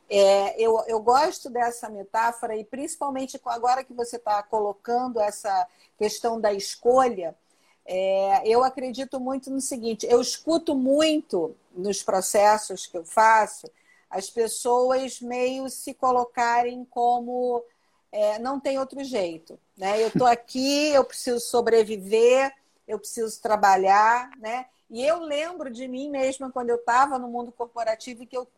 [0.08, 5.66] é, eu, eu gosto dessa metáfora e principalmente agora que você está colocando essa
[5.98, 7.36] questão da escolha,
[7.84, 13.70] é, eu acredito muito no seguinte: eu escuto muito nos processos que eu faço
[14.10, 17.62] as pessoas meio se colocarem como
[18.10, 19.58] é, não tem outro jeito.
[19.76, 20.02] Né?
[20.02, 22.52] Eu estou aqui, eu preciso sobreviver,
[22.86, 24.30] eu preciso trabalhar.
[24.38, 24.66] Né?
[24.90, 28.48] E eu lembro de mim mesma quando eu estava no mundo corporativo que eu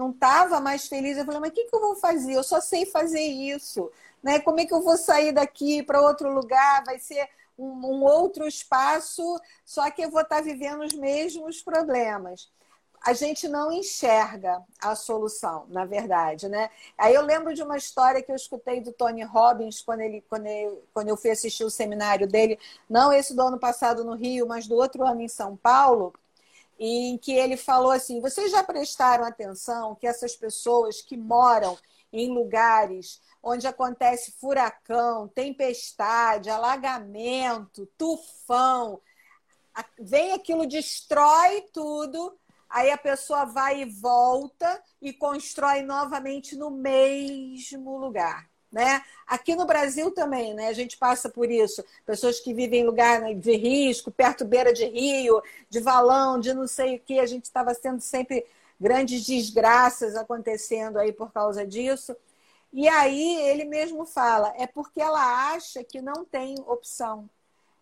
[0.00, 1.16] não estava mais feliz.
[1.16, 2.32] Eu falei, mas o que, que eu vou fazer?
[2.32, 3.90] Eu só sei fazer isso.
[4.22, 4.40] Né?
[4.40, 6.82] Como é que eu vou sair daqui para outro lugar?
[6.84, 9.22] Vai ser um, um outro espaço,
[9.64, 12.50] só que eu vou estar tá vivendo os mesmos problemas
[13.02, 16.68] a gente não enxerga a solução, na verdade, né?
[16.98, 20.46] Aí eu lembro de uma história que eu escutei do Tony Robbins quando, ele, quando,
[20.46, 22.58] ele, quando eu fui assistir o seminário dele,
[22.88, 26.12] não esse do ano passado no Rio, mas do outro ano em São Paulo,
[26.80, 31.78] em que ele falou assim: vocês já prestaram atenção que essas pessoas que moram
[32.12, 39.00] em lugares onde acontece furacão, tempestade, alagamento, tufão,
[39.98, 42.36] vem aquilo, destrói tudo
[42.68, 48.49] aí a pessoa vai e volta e constrói novamente no mesmo lugar.
[48.70, 49.02] Né?
[49.26, 50.68] Aqui no Brasil também, né?
[50.68, 51.84] A gente passa por isso.
[52.06, 56.54] Pessoas que vivem em lugar né, de risco, perto beira de rio, de valão, de
[56.54, 57.18] não sei o que.
[57.18, 58.46] A gente estava tendo sempre
[58.80, 62.16] grandes desgraças acontecendo aí por causa disso.
[62.72, 67.28] E aí ele mesmo fala, é porque ela acha que não tem opção.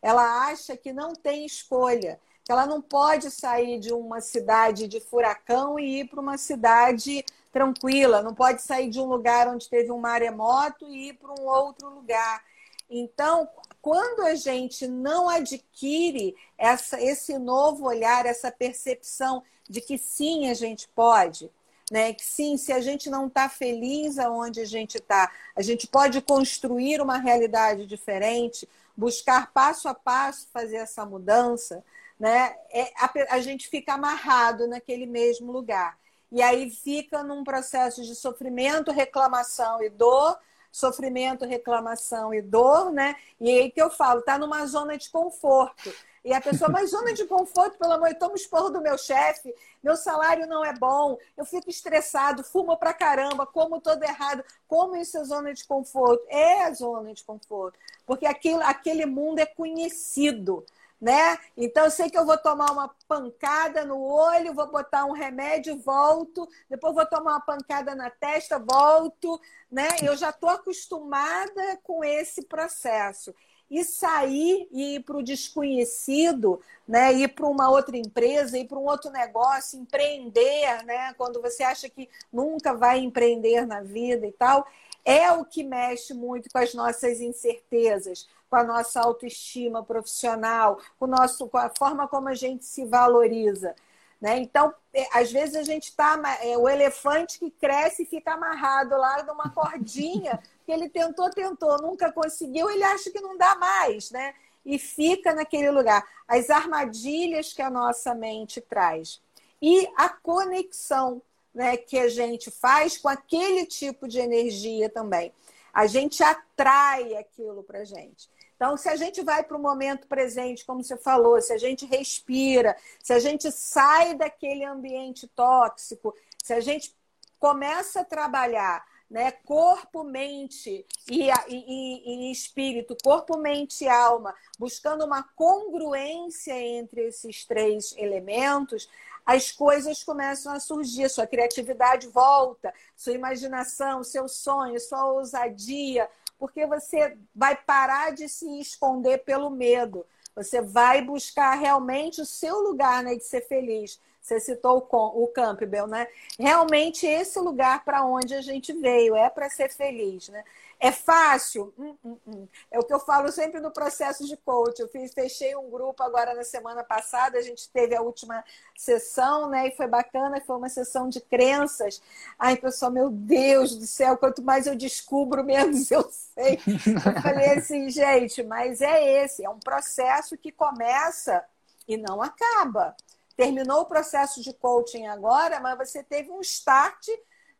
[0.00, 5.78] Ela acha que não tem escolha ela não pode sair de uma cidade de furacão
[5.78, 7.24] e ir para uma cidade
[7.58, 11.44] tranquila, não pode sair de um lugar onde teve um maremoto e ir para um
[11.44, 12.40] outro lugar.
[12.88, 13.48] Então,
[13.82, 20.54] quando a gente não adquire essa, esse novo olhar, essa percepção de que sim, a
[20.54, 21.50] gente pode,
[21.90, 22.12] né?
[22.12, 26.22] que sim, se a gente não está feliz aonde a gente está, a gente pode
[26.22, 31.82] construir uma realidade diferente, buscar passo a passo fazer essa mudança
[32.18, 32.54] né?
[32.70, 35.96] É, a, a gente fica amarrado naquele mesmo lugar.
[36.30, 40.38] E aí fica num processo de sofrimento, reclamação e dor,
[40.70, 43.16] sofrimento, reclamação e dor, né?
[43.40, 45.92] E aí que eu falo, tá numa zona de conforto.
[46.24, 49.54] E a pessoa, mas zona de conforto, pelo amor, eu tomo esporro do meu chefe,
[49.82, 54.44] meu salário não é bom, eu fico estressado, fumo pra caramba, como todo errado.
[54.66, 56.22] Como isso é zona de conforto?
[56.28, 57.78] É a zona de conforto.
[58.04, 60.66] Porque aquilo, aquele mundo é conhecido
[61.00, 61.38] né?
[61.56, 65.78] Então eu sei que eu vou tomar uma pancada no olho, vou botar um remédio,
[65.78, 69.88] volto, depois vou tomar uma pancada na testa, volto, né?
[70.02, 73.34] Eu já estou acostumada com esse processo.
[73.70, 77.12] E sair e ir para o desconhecido, né?
[77.12, 81.12] ir para uma outra empresa, ir para um outro negócio, empreender, né?
[81.18, 84.66] quando você acha que nunca vai empreender na vida e tal,
[85.04, 91.04] é o que mexe muito com as nossas incertezas, com a nossa autoestima profissional, com,
[91.04, 93.74] o nosso, com a forma como a gente se valoriza.
[94.20, 94.38] Né?
[94.38, 96.20] Então, é, às vezes a gente está.
[96.42, 101.80] É, o elefante que cresce e fica amarrado lá numa cordinha, que ele tentou, tentou,
[101.80, 104.34] nunca conseguiu, ele acha que não dá mais, né?
[104.64, 106.04] E fica naquele lugar.
[106.26, 109.20] As armadilhas que a nossa mente traz.
[109.62, 111.22] E a conexão
[111.54, 115.32] né, que a gente faz com aquele tipo de energia também.
[115.72, 118.28] A gente atrai aquilo para gente.
[118.58, 121.86] Então, se a gente vai para o momento presente, como você falou, se a gente
[121.86, 126.92] respira, se a gente sai daquele ambiente tóxico, se a gente
[127.38, 135.04] começa a trabalhar né, corpo, mente e, e, e, espírito, corpo, mente e alma, buscando
[135.04, 138.88] uma congruência entre esses três elementos,
[139.24, 146.66] as coisas começam a surgir, sua criatividade volta, sua imaginação, seu sonho, sua ousadia, porque
[146.66, 150.06] você vai parar de se esconder pelo medo.
[150.34, 154.00] Você vai buscar realmente o seu lugar né, de ser feliz.
[154.20, 156.06] Você citou o Campbell, né?
[156.38, 160.44] Realmente esse lugar para onde a gente veio é para ser feliz, né?
[160.80, 161.74] É fácil?
[161.76, 162.48] Hum, hum, hum.
[162.70, 164.78] É o que eu falo sempre no processo de coach.
[164.78, 168.44] Eu fiz, fechei um grupo agora na semana passada, a gente teve a última
[168.76, 169.68] sessão, né?
[169.68, 172.00] E foi bacana, foi uma sessão de crenças.
[172.38, 176.60] Ai, pessoal, meu Deus do céu, quanto mais eu descubro, menos eu sei.
[177.04, 181.44] Eu falei assim, gente, mas é esse, é um processo que começa
[181.88, 182.94] e não acaba.
[183.36, 187.08] Terminou o processo de coaching agora, mas você teve um start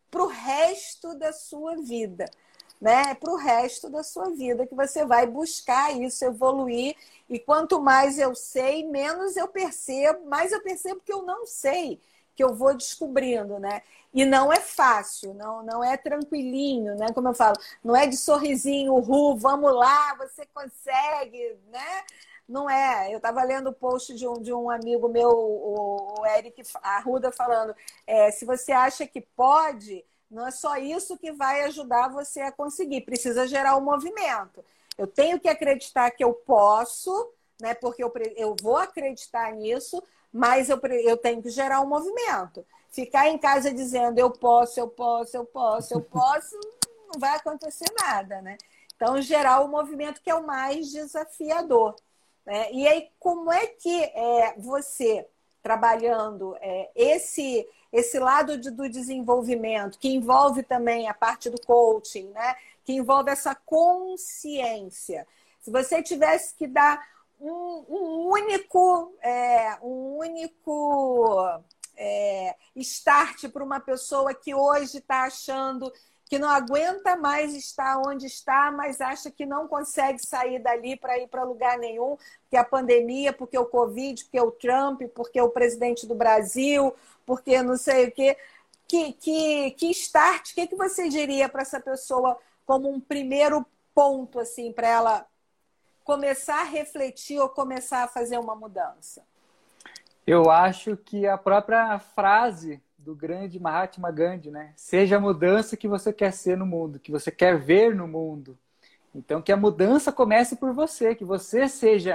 [0.09, 2.25] para o resto da sua vida
[2.81, 3.15] né?
[3.15, 6.97] Para o resto da sua vida que você vai buscar isso, evoluir.
[7.29, 12.01] E quanto mais eu sei, menos eu percebo, mais eu percebo que eu não sei,
[12.35, 13.83] que eu vou descobrindo, né?
[14.15, 17.09] E não é fácil, não, não é tranquilinho, né?
[17.13, 22.05] Como eu falo, não é de sorrisinho, ru, vamos lá, você consegue, né?
[22.49, 23.13] Não é.
[23.13, 27.75] Eu estava lendo o post de um, de um amigo meu, o, Eric Arruda, falando:
[28.07, 32.53] é, se você acha que pode, não é só isso que vai ajudar você a
[32.53, 34.65] conseguir, precisa gerar o um movimento.
[34.97, 37.75] Eu tenho que acreditar que eu posso, né?
[37.75, 40.03] Porque eu, eu vou acreditar nisso,
[40.33, 42.65] mas eu, eu tenho que gerar um movimento.
[42.91, 46.59] Ficar em casa dizendo eu posso, eu posso, eu posso, eu posso,
[47.13, 48.59] não vai acontecer nada, né?
[48.95, 51.95] Então, gerar o movimento que é o mais desafiador.
[52.45, 52.73] Né?
[52.73, 55.25] E aí, como é que é, você,
[55.63, 62.29] trabalhando é, esse esse lado de, do desenvolvimento, que envolve também a parte do coaching,
[62.29, 62.57] né?
[62.85, 65.27] que envolve essa consciência.
[65.61, 67.03] Se você tivesse que dar
[67.41, 71.63] um, um único, é, um único
[71.97, 75.93] é, start para uma pessoa que hoje está achando
[76.29, 81.19] que não aguenta mais estar onde está, mas acha que não consegue sair dali para
[81.19, 85.49] ir para lugar nenhum, porque a pandemia, porque o Covid, porque o Trump, porque o
[85.49, 86.95] presidente do Brasil,
[87.29, 88.39] porque não sei o quê.
[88.89, 93.67] Que, que, que start, o que, que você diria para essa pessoa como um primeiro
[93.95, 95.27] ponto, assim, para ela
[96.05, 99.23] começar a refletir ou começar a fazer uma mudança?
[100.27, 104.73] Eu acho que a própria frase do grande Mahatma Gandhi, né?
[104.75, 108.59] Seja a mudança que você quer ser no mundo, que você quer ver no mundo.
[109.15, 112.15] Então, que a mudança comece por você, que você seja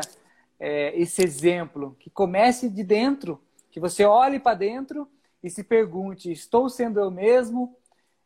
[0.59, 3.39] é, esse exemplo, que comece de dentro
[3.73, 5.09] que você olhe para dentro
[5.41, 7.75] e se pergunte: estou sendo eu mesmo?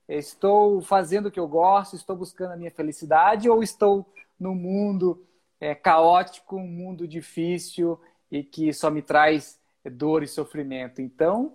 [0.08, 1.96] Estou fazendo o que eu gosto?
[1.96, 3.50] Estou buscando a minha felicidade?
[3.50, 4.06] Ou estou
[4.38, 5.26] no mundo
[5.60, 7.98] é, caótico, um mundo difícil
[8.30, 11.02] e que só me traz dor e sofrimento?
[11.02, 11.54] Então,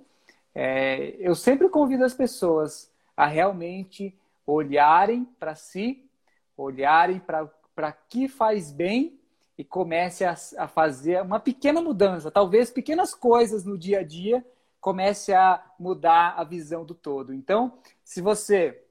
[0.55, 6.09] é, eu sempre convido as pessoas a realmente olharem para si,
[6.57, 9.21] olharem para que faz bem
[9.63, 14.45] e comece a, a fazer uma pequena mudança, talvez pequenas coisas no dia a dia
[14.81, 17.33] comece a mudar a visão do todo.
[17.33, 18.83] Então, se você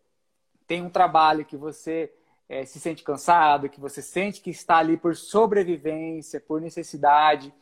[0.65, 2.09] tem um trabalho que você
[2.47, 7.53] é, se sente cansado, que você sente que está ali por sobrevivência, por necessidade,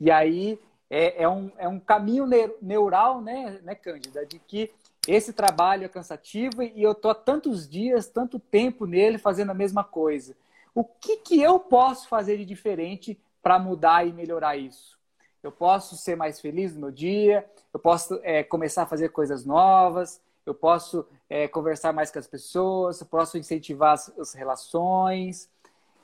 [0.00, 0.58] e aí
[0.90, 2.26] é, é um, é um caminho
[2.60, 4.72] neural, né, né, Cândida, de que
[5.06, 9.54] esse trabalho é cansativo e eu estou há tantos dias, tanto tempo nele fazendo a
[9.54, 10.34] mesma coisa
[10.74, 14.98] o que, que eu posso fazer de diferente para mudar e melhorar isso?
[15.42, 19.44] Eu posso ser mais feliz no meu dia, eu posso é, começar a fazer coisas
[19.44, 25.48] novas, eu posso é, conversar mais com as pessoas, eu posso incentivar as, as, relações.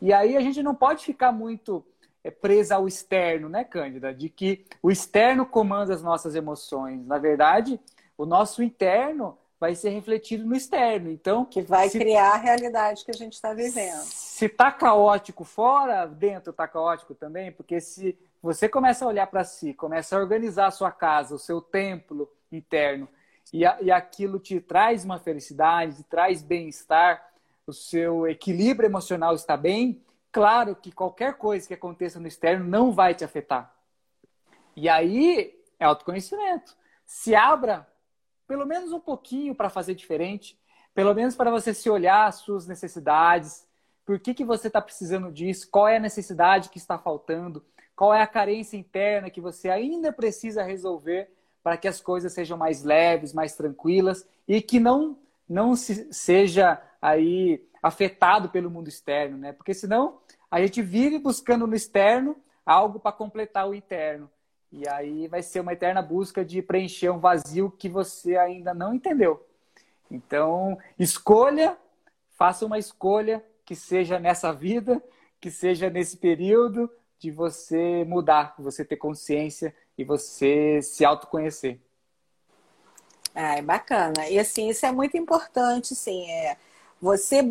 [0.00, 1.84] E aí a gente não pode ficar muito
[2.22, 4.14] é, presa ao externo, né, Cândida?
[4.14, 7.04] De que o externo comanda as nossas emoções.
[7.06, 7.80] Na verdade,
[8.16, 11.10] o nosso interno vai ser refletido no externo.
[11.10, 14.02] Então, que vai se, criar a realidade que a gente está vivendo.
[14.02, 19.44] Se está caótico fora, dentro está caótico também, porque se você começa a olhar para
[19.44, 23.08] si, começa a organizar a sua casa, o seu templo interno,
[23.52, 27.30] e, a, e aquilo te traz uma felicidade, te traz bem-estar,
[27.66, 32.92] o seu equilíbrio emocional está bem, claro que qualquer coisa que aconteça no externo não
[32.92, 33.74] vai te afetar.
[34.76, 36.76] E aí é autoconhecimento.
[37.06, 37.86] Se abra
[38.46, 40.58] pelo menos um pouquinho para fazer diferente,
[40.94, 43.66] pelo menos para você se olhar as suas necessidades,
[44.04, 47.64] por que, que você está precisando disso, qual é a necessidade que está faltando,
[47.96, 51.30] qual é a carência interna que você ainda precisa resolver
[51.62, 55.18] para que as coisas sejam mais leves, mais tranquilas e que não
[55.48, 59.52] não se, seja aí afetado pelo mundo externo, né?
[59.52, 60.20] Porque senão
[60.50, 64.30] a gente vive buscando no externo algo para completar o interno.
[64.76, 68.92] E aí vai ser uma eterna busca de preencher um vazio que você ainda não
[68.92, 69.46] entendeu.
[70.10, 71.78] Então, escolha,
[72.32, 75.00] faça uma escolha que seja nessa vida,
[75.40, 81.78] que seja nesse período de você mudar, você ter consciência e você se autoconhecer.
[83.32, 84.28] Ah, é bacana.
[84.28, 86.28] E assim, isso é muito importante, sim.
[86.28, 86.56] É
[87.00, 87.42] você,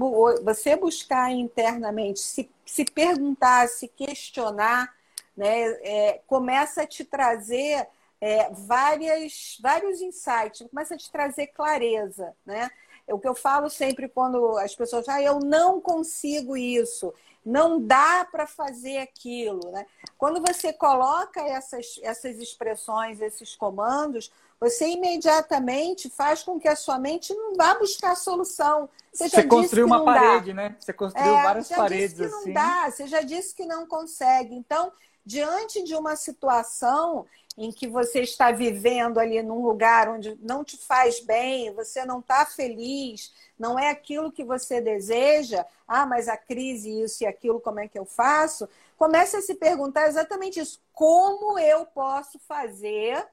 [0.43, 4.93] você buscar internamente, se, se perguntar, se questionar,
[5.35, 7.87] né, é, começa a te trazer
[8.21, 12.69] é, várias, vários insights, começa a te trazer clareza, né?
[13.05, 17.13] É o que eu falo sempre quando as pessoas ah, eu não consigo isso,
[17.45, 19.71] não dá para fazer aquilo.
[19.71, 19.85] Né?
[20.17, 26.97] Quando você coloca essas, essas expressões, esses comandos, você imediatamente faz com que a sua
[26.97, 28.89] mente não vá buscar solução.
[29.11, 30.53] Você, você construiu uma parede, dá.
[30.53, 30.75] né?
[30.79, 32.45] Você construiu é, várias paredes disse que assim.
[32.45, 34.55] Não dá, você já disse que não consegue.
[34.55, 34.93] Então,
[35.25, 37.25] diante de uma situação
[37.57, 42.19] em que você está vivendo ali num lugar onde não te faz bem, você não
[42.19, 47.61] está feliz, não é aquilo que você deseja, ah, mas a crise, isso e aquilo,
[47.61, 48.67] como é que eu faço?
[48.97, 53.23] Comece a se perguntar exatamente isso: como eu posso fazer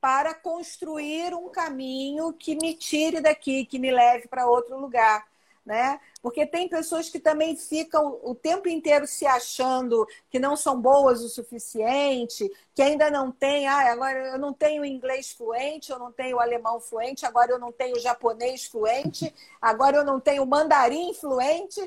[0.00, 5.29] para construir um caminho que me tire daqui, que me leve para outro lugar?
[5.64, 6.00] Né?
[6.22, 11.22] Porque tem pessoas que também ficam o tempo inteiro se achando que não são boas
[11.22, 16.10] o suficiente, que ainda não tem, ah, agora eu não tenho inglês fluente, eu não
[16.10, 21.80] tenho alemão fluente, agora eu não tenho japonês fluente, agora eu não tenho mandarim fluente.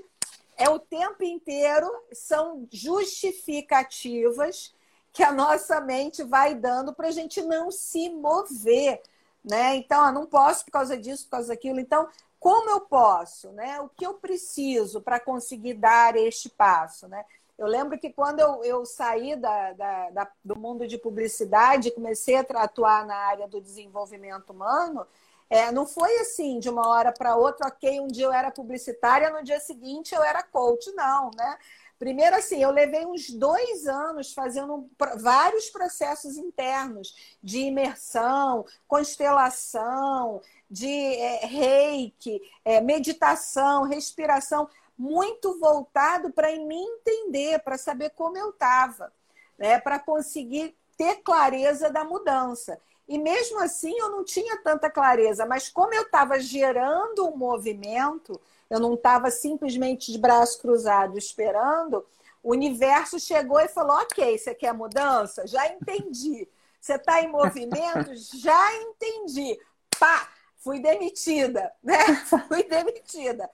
[0.56, 4.74] É o tempo inteiro, são justificativas
[5.12, 9.02] que a nossa mente vai dando para a gente não se mover.
[9.44, 9.76] Né?
[9.76, 11.80] Então, ah, não posso por causa disso, por causa daquilo.
[11.80, 12.08] Então,
[12.44, 13.80] como eu posso, né?
[13.80, 17.24] O que eu preciso para conseguir dar este passo, né?
[17.58, 22.36] Eu lembro que quando eu, eu saí da, da, da, do mundo de publicidade, comecei
[22.36, 25.08] a atuar na área do desenvolvimento humano,
[25.50, 29.30] é, não foi assim de uma hora para outra, ok, um dia eu era publicitária,
[29.30, 31.58] no dia seguinte eu era coach, não, né?
[32.04, 34.90] Primeiro, assim, eu levei uns dois anos fazendo
[35.22, 46.54] vários processos internos de imersão, constelação, de é, reiki, é, meditação, respiração, muito voltado para
[46.54, 49.10] me entender, para saber como eu estava,
[49.58, 49.80] né?
[49.80, 52.78] para conseguir ter clareza da mudança.
[53.08, 58.38] E mesmo assim eu não tinha tanta clareza, mas como eu estava gerando um movimento,
[58.74, 62.06] eu não estava simplesmente de braço cruzado esperando,
[62.42, 65.46] o universo chegou e falou: ok, você quer mudança?
[65.46, 66.48] Já entendi.
[66.82, 68.12] Você está em movimento?
[68.36, 69.58] Já entendi.
[70.00, 70.28] Pá!
[70.58, 72.00] Fui demitida, né?
[72.48, 73.50] Fui demitida.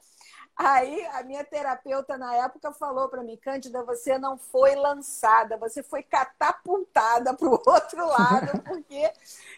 [0.55, 5.82] Aí a minha terapeuta na época falou para mim, Cândida, você não foi lançada, você
[5.82, 9.11] foi catapultada para o outro lado, porque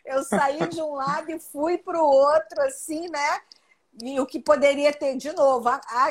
[0.05, 3.41] eu saí de um lado e fui para o outro, assim, né?
[3.99, 5.67] E o que poderia ter, de novo,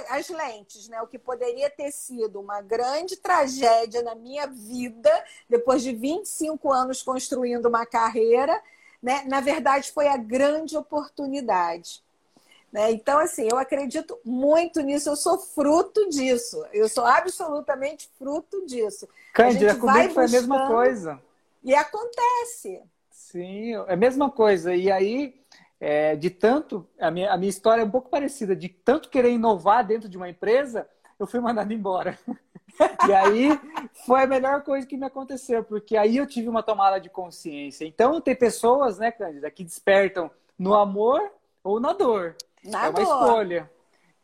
[0.09, 1.01] as lentes, né?
[1.01, 5.11] O que poderia ter sido uma grande tragédia na minha vida,
[5.49, 8.61] depois de 25 anos construindo uma carreira,
[9.03, 9.25] né?
[9.27, 12.03] Na verdade, foi a grande oportunidade.
[12.73, 12.93] Né?
[12.93, 19.09] Então, assim, eu acredito muito nisso, eu sou fruto disso, eu sou absolutamente fruto disso.
[19.33, 21.21] Cândida, comigo foi a mesma coisa.
[21.65, 22.81] E acontece.
[23.11, 24.75] Sim, é a mesma coisa.
[24.75, 25.40] E aí,
[25.81, 29.31] é, de tanto, a minha, a minha história é um pouco parecida, de tanto querer
[29.31, 30.87] inovar dentro de uma empresa,
[31.19, 32.19] eu fui mandado embora.
[33.07, 33.51] E aí
[34.07, 37.85] foi a melhor coisa que me aconteceu, porque aí eu tive uma tomada de consciência.
[37.85, 41.21] Então tem pessoas, né, Cândida, que despertam no amor
[41.63, 42.37] ou na dor.
[42.65, 43.03] Na é uma dor.
[43.03, 43.71] escolha.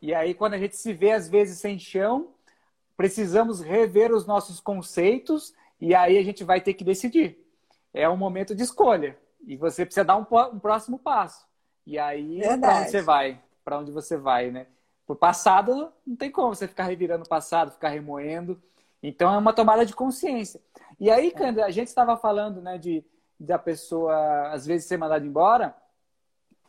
[0.00, 2.28] E aí quando a gente se vê às vezes sem chão,
[2.96, 7.38] precisamos rever os nossos conceitos e aí a gente vai ter que decidir.
[7.92, 9.18] É um momento de escolha.
[9.47, 11.47] E você precisa dar um, um próximo passo.
[11.86, 13.40] E aí, para onde você vai?
[13.64, 14.66] Para onde você vai, né?
[15.07, 18.61] Por passado, não tem como você ficar revirando o passado, ficar remoendo.
[19.01, 20.61] Então, é uma tomada de consciência.
[20.99, 23.05] E aí, Candra, a gente estava falando né, de
[23.38, 25.76] da pessoa, às vezes, ser mandada embora.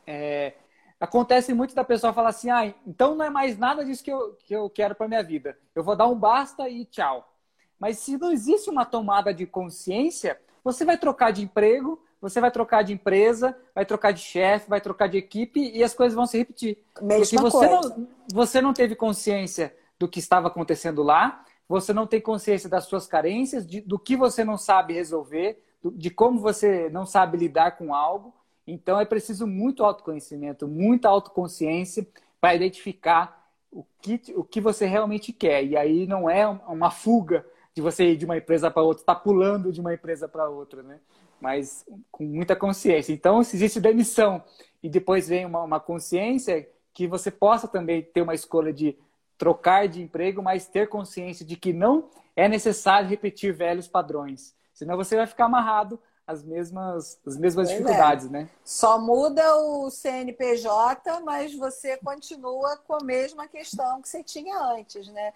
[0.06, 0.54] É,
[1.00, 4.34] acontece muito da pessoa falar assim: ah, então não é mais nada disso que eu,
[4.34, 5.58] que eu quero para minha vida.
[5.74, 7.34] Eu vou dar um basta e tchau.
[7.78, 12.50] Mas se não existe uma tomada de consciência, você vai trocar de emprego, você vai
[12.50, 16.26] trocar de empresa, vai trocar de chefe, vai trocar de equipe e as coisas vão
[16.26, 16.78] se repetir.
[17.00, 17.96] Mesma Porque você coisa.
[17.96, 22.84] não, você não teve consciência do que estava acontecendo lá, você não tem consciência das
[22.84, 27.36] suas carências, de, do que você não sabe resolver, do, de como você não sabe
[27.36, 28.34] lidar com algo.
[28.66, 32.06] Então é preciso muito autoconhecimento, muita autoconsciência
[32.40, 35.64] para identificar o que, o que você realmente quer.
[35.64, 37.44] E aí não é uma fuga
[37.74, 40.82] de você ir de uma empresa para outra, está pulando de uma empresa para outra,
[40.82, 40.98] né?
[41.40, 43.12] Mas com muita consciência.
[43.12, 44.42] Então, se existe demissão
[44.82, 48.98] e depois vem uma, uma consciência, que você possa também ter uma escolha de
[49.36, 54.54] trocar de emprego, mas ter consciência de que não é necessário repetir velhos padrões.
[54.74, 57.72] Senão você vai ficar amarrado às mesmas, às mesmas é.
[57.72, 58.28] dificuldades, é.
[58.30, 58.48] né?
[58.64, 65.08] Só muda o CNPJ, mas você continua com a mesma questão que você tinha antes,
[65.08, 65.32] né?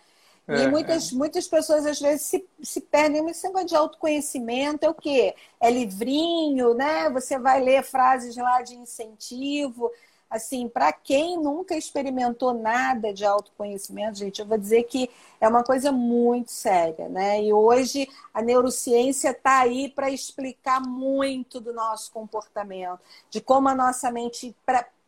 [0.49, 1.15] É, e muitas, é.
[1.15, 5.35] muitas pessoas às vezes se, se perdem nesse negócio de autoconhecimento, é o quê?
[5.61, 7.09] É livrinho, né?
[7.11, 9.91] Você vai ler frases lá de incentivo
[10.33, 15.63] assim, para quem nunca experimentou nada de autoconhecimento, gente, eu vou dizer que é uma
[15.63, 17.43] coisa muito séria, né?
[17.43, 23.75] E hoje a neurociência está aí para explicar muito do nosso comportamento, de como a
[23.75, 24.57] nossa mente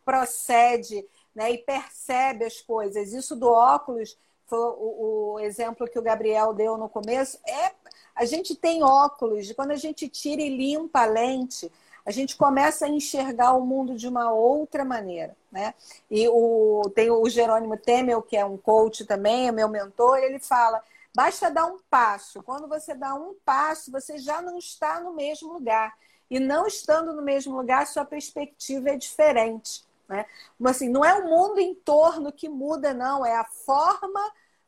[0.04, 3.14] procede né, e percebe as coisas.
[3.14, 7.38] Isso do óculos foi o, o exemplo que o Gabriel deu no começo.
[7.46, 7.72] É,
[8.14, 11.70] a gente tem óculos, quando a gente tira e limpa a lente,
[12.06, 15.72] a gente começa a enxergar o mundo de uma outra maneira, né?
[16.10, 20.38] E o, tem o Jerônimo Temel, que é um coach também, é meu mentor, ele
[20.38, 20.82] fala,
[21.14, 22.42] basta dar um passo.
[22.42, 25.94] Quando você dá um passo, você já não está no mesmo lugar.
[26.30, 29.82] E não estando no mesmo lugar, sua perspectiva é diferente.
[30.08, 30.26] Né?
[30.58, 34.20] Mas assim, não é o mundo em torno que muda, não, é a forma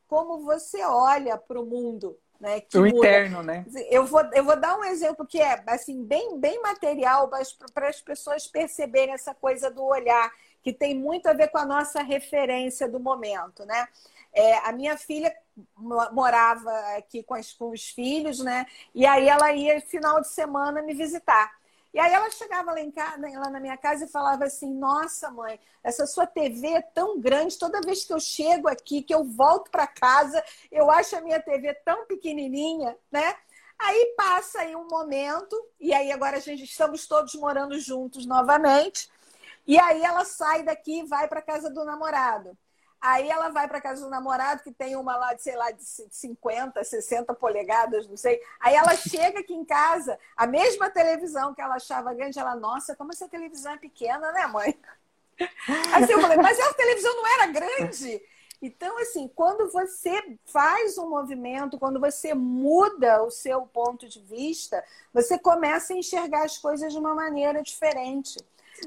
[0.06, 2.18] como você olha para o mundo.
[2.38, 2.90] Né, o muda.
[2.90, 3.64] interno, né?
[3.90, 7.30] Eu vou, eu vou dar um exemplo que é assim bem, bem material
[7.72, 10.30] para as pessoas perceberem essa coisa do olhar,
[10.62, 13.88] que tem muito a ver com a nossa referência do momento, né?
[14.34, 15.34] É, a minha filha
[16.12, 18.66] morava aqui com, as, com os filhos, né?
[18.94, 21.50] E aí ela ia final de semana me visitar.
[21.96, 25.30] E aí ela chegava lá, em casa, lá na minha casa e falava assim: Nossa,
[25.30, 27.58] mãe, essa sua TV é tão grande.
[27.58, 31.40] Toda vez que eu chego aqui, que eu volto para casa, eu acho a minha
[31.40, 33.34] TV tão pequenininha, né?
[33.78, 39.10] Aí passa aí um momento, e aí agora a gente estamos todos morando juntos novamente.
[39.66, 42.58] E aí ela sai daqui e vai para casa do namorado.
[43.00, 45.84] Aí ela vai para casa do namorado, que tem uma lá de, sei lá, de
[45.84, 48.40] 50, 60 polegadas, não sei.
[48.58, 52.96] Aí ela chega aqui em casa, a mesma televisão que ela achava grande, ela, nossa,
[52.96, 54.78] como essa televisão é pequena, né, mãe?
[55.94, 58.22] Assim eu falei, mas essa televisão não era grande.
[58.60, 64.82] Então, assim, quando você faz um movimento, quando você muda o seu ponto de vista,
[65.12, 68.38] você começa a enxergar as coisas de uma maneira diferente.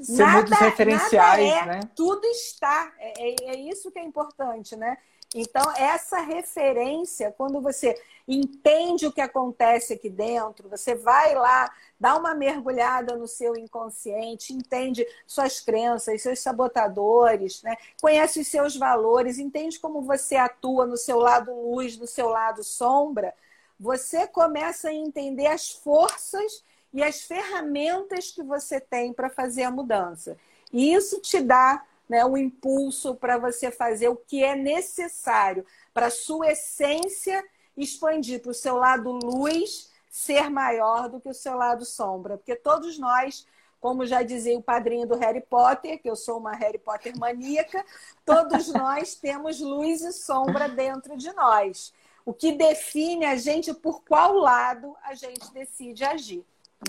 [0.02, 1.80] Ser nada, muitos referenciais, é, né?
[1.94, 2.92] Tudo está.
[2.98, 4.96] É, é, é isso que é importante, né?
[5.32, 12.16] Então, essa referência, quando você entende o que acontece aqui dentro, você vai lá, dá
[12.16, 17.76] uma mergulhada no seu inconsciente, entende suas crenças, seus sabotadores, né?
[18.02, 22.64] conhece os seus valores, entende como você atua no seu lado luz, no seu lado
[22.64, 23.32] sombra,
[23.78, 29.70] você começa a entender as forças e as ferramentas que você tem para fazer a
[29.70, 30.36] mudança.
[30.72, 35.64] E isso te dá né, um impulso para você fazer o que é necessário
[35.94, 37.44] para a sua essência
[37.76, 42.36] expandir para o seu lado luz ser maior do que o seu lado sombra.
[42.36, 43.46] Porque todos nós,
[43.80, 47.84] como já dizia o padrinho do Harry Potter, que eu sou uma Harry Potter maníaca,
[48.24, 51.94] todos nós temos luz e sombra dentro de nós.
[52.26, 56.44] O que define a gente por qual lado a gente decide agir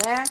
[0.06, 0.24] né?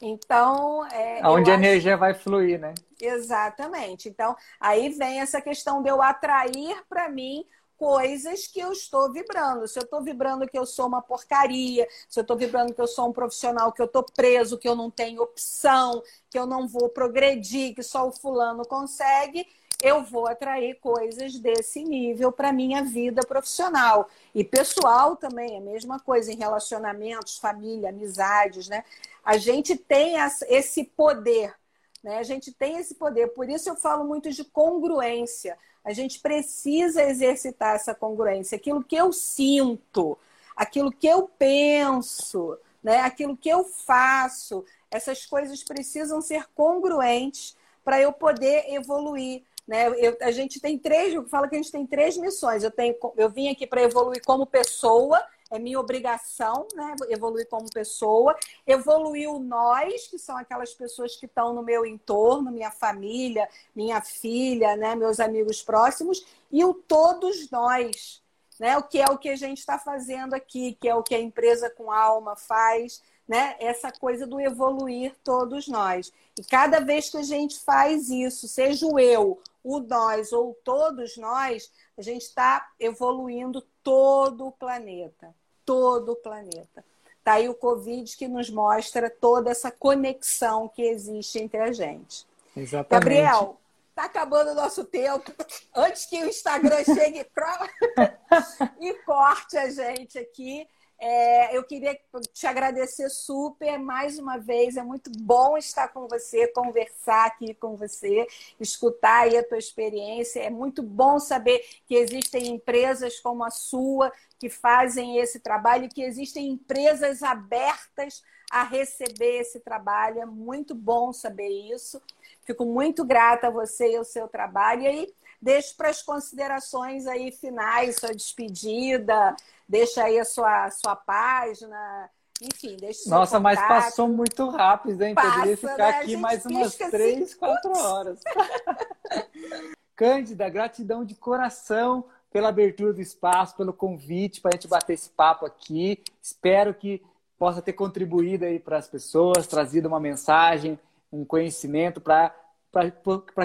[0.00, 1.64] Então, é, onde a acho...
[1.64, 2.74] energia vai fluir, né?
[3.00, 4.08] Exatamente.
[4.08, 7.44] Então, aí vem essa questão de eu atrair para mim
[7.78, 9.68] coisas que eu estou vibrando.
[9.68, 12.86] Se eu estou vibrando que eu sou uma porcaria, se eu estou vibrando que eu
[12.86, 16.66] sou um profissional, que eu estou preso, que eu não tenho opção, que eu não
[16.66, 19.46] vou progredir, que só o fulano consegue,
[19.82, 26.00] eu vou atrair coisas desse nível para minha vida profissional e pessoal também, a mesma
[26.00, 28.84] coisa em relacionamentos, família, amizades, né?
[29.24, 30.14] A gente tem
[30.48, 31.54] esse poder,
[32.02, 32.18] né?
[32.18, 35.58] A gente tem esse poder, por isso eu falo muito de congruência.
[35.84, 40.18] A gente precisa exercitar essa congruência, aquilo que eu sinto,
[40.56, 43.00] aquilo que eu penso, né?
[43.00, 49.44] Aquilo que eu faço, essas coisas precisam ser congruentes para eu poder evoluir.
[49.66, 49.88] Né?
[49.98, 52.62] Eu, a gente tem três, eu falo que a gente tem três missões.
[52.62, 56.94] Eu, tenho, eu vim aqui para evoluir como pessoa, é minha obrigação, né?
[57.08, 58.36] Evoluir como pessoa,
[58.66, 64.00] evoluir o nós, que são aquelas pessoas que estão no meu entorno, minha família, minha
[64.00, 64.94] filha, né?
[64.94, 68.22] Meus amigos próximos, e o todos nós,
[68.58, 68.76] né?
[68.76, 71.20] O que é o que a gente está fazendo aqui, que é o que a
[71.20, 73.56] empresa com alma faz, né?
[73.60, 76.12] Essa coisa do evoluir todos nós.
[76.38, 81.16] E cada vez que a gente faz isso, seja o eu, o nós ou todos
[81.16, 86.84] nós, a gente está evoluindo todo o planeta, todo o planeta.
[87.24, 92.24] Tá aí o Covid que nos mostra toda essa conexão que existe entre a gente.
[92.56, 92.90] Exatamente.
[92.90, 93.60] Gabriel,
[93.92, 95.32] tá acabando o nosso tempo.
[95.74, 97.26] Antes que o Instagram chegue
[98.80, 100.68] e corte a gente aqui.
[100.98, 101.98] É, eu queria
[102.32, 104.76] te agradecer super mais uma vez.
[104.76, 108.26] É muito bom estar com você, conversar aqui com você,
[108.58, 110.40] escutar aí a tua experiência.
[110.40, 116.02] É muito bom saber que existem empresas como a sua que fazem esse trabalho, que
[116.02, 120.20] existem empresas abertas a receber esse trabalho.
[120.20, 122.00] É muito bom saber isso.
[122.44, 124.82] Fico muito grata a você e ao seu trabalho.
[124.82, 129.36] E aí, deixo para as considerações aí finais, sua despedida,
[129.68, 132.10] deixa aí a sua, sua página,
[132.40, 135.14] enfim, deixa Nossa, mas passou muito rápido, hein?
[135.14, 135.98] Passa, Poderia ficar né?
[136.00, 138.20] aqui mais umas assim, três, assim, quatro horas.
[139.96, 145.08] Cândida, gratidão de coração pela abertura do espaço, pelo convite para a gente bater esse
[145.08, 146.02] papo aqui.
[146.20, 147.02] Espero que
[147.38, 150.78] possa ter contribuído aí para as pessoas, trazido uma mensagem,
[151.10, 152.34] um conhecimento para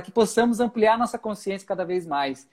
[0.04, 2.48] que possamos ampliar nossa consciência cada vez mais.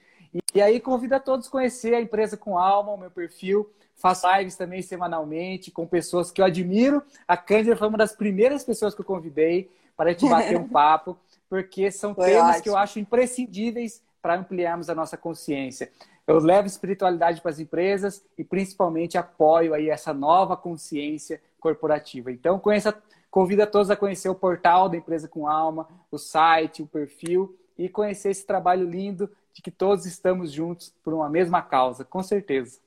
[0.53, 3.69] E, aí convido a todos a conhecer a empresa com alma, o meu perfil.
[3.95, 7.03] Faço lives também semanalmente com pessoas que eu admiro.
[7.27, 10.67] A Cândida foi uma das primeiras pessoas que eu convidei para a gente bater um
[10.69, 11.17] papo,
[11.49, 12.63] porque são foi temas ótimo.
[12.63, 15.91] que eu acho imprescindíveis para ampliarmos a nossa consciência.
[16.25, 22.31] Eu levo espiritualidade para as empresas e principalmente apoio aí essa nova consciência corporativa.
[22.31, 22.95] Então, conheça
[23.29, 27.55] Convido a todos a conhecer o portal da Empresa com Alma, o site, o perfil
[27.77, 29.29] e conhecer esse trabalho lindo
[29.59, 32.79] de que todos estamos juntos por uma mesma causa, com certeza.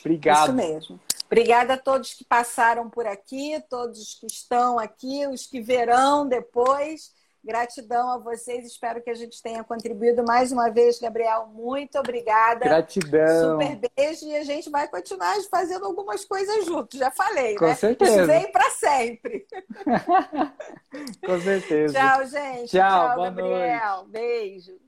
[0.00, 0.46] Obrigado.
[0.46, 1.00] Isso mesmo.
[1.26, 7.14] Obrigada a todos que passaram por aqui, todos que estão aqui, os que verão depois.
[7.44, 11.46] Gratidão a vocês, espero que a gente tenha contribuído mais uma vez, Gabriel.
[11.46, 12.64] Muito obrigada.
[12.64, 13.52] Gratidão.
[13.52, 17.74] Super beijo e a gente vai continuar fazendo algumas coisas juntos, já falei, Com né?
[17.74, 18.26] certeza.
[18.26, 19.46] Vem para sempre.
[21.24, 21.94] Com certeza.
[21.94, 22.70] Tchau, gente.
[22.70, 23.96] Tchau, Tchau Gabriel.
[23.96, 24.10] Noite.
[24.10, 24.85] Beijo.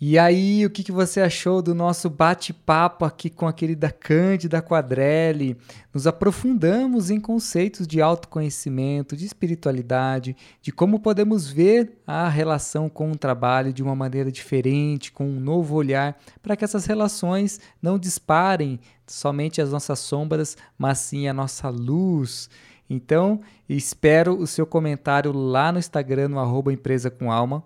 [0.00, 4.62] E aí, o que, que você achou do nosso bate-papo aqui com a querida Cândida
[4.62, 5.56] Quadrelli?
[5.92, 13.10] Nos aprofundamos em conceitos de autoconhecimento, de espiritualidade, de como podemos ver a relação com
[13.10, 17.98] o trabalho de uma maneira diferente, com um novo olhar, para que essas relações não
[17.98, 22.48] disparem somente as nossas sombras, mas sim a nossa luz.
[22.88, 27.64] Então, espero o seu comentário lá no Instagram, no empresa com alma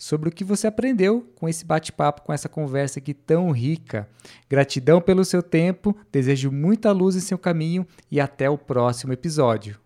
[0.00, 4.08] sobre o que você aprendeu com esse bate-papo, com essa conversa aqui tão rica.
[4.48, 9.78] Gratidão pelo seu tempo, desejo muita luz em seu caminho e até o próximo episódio.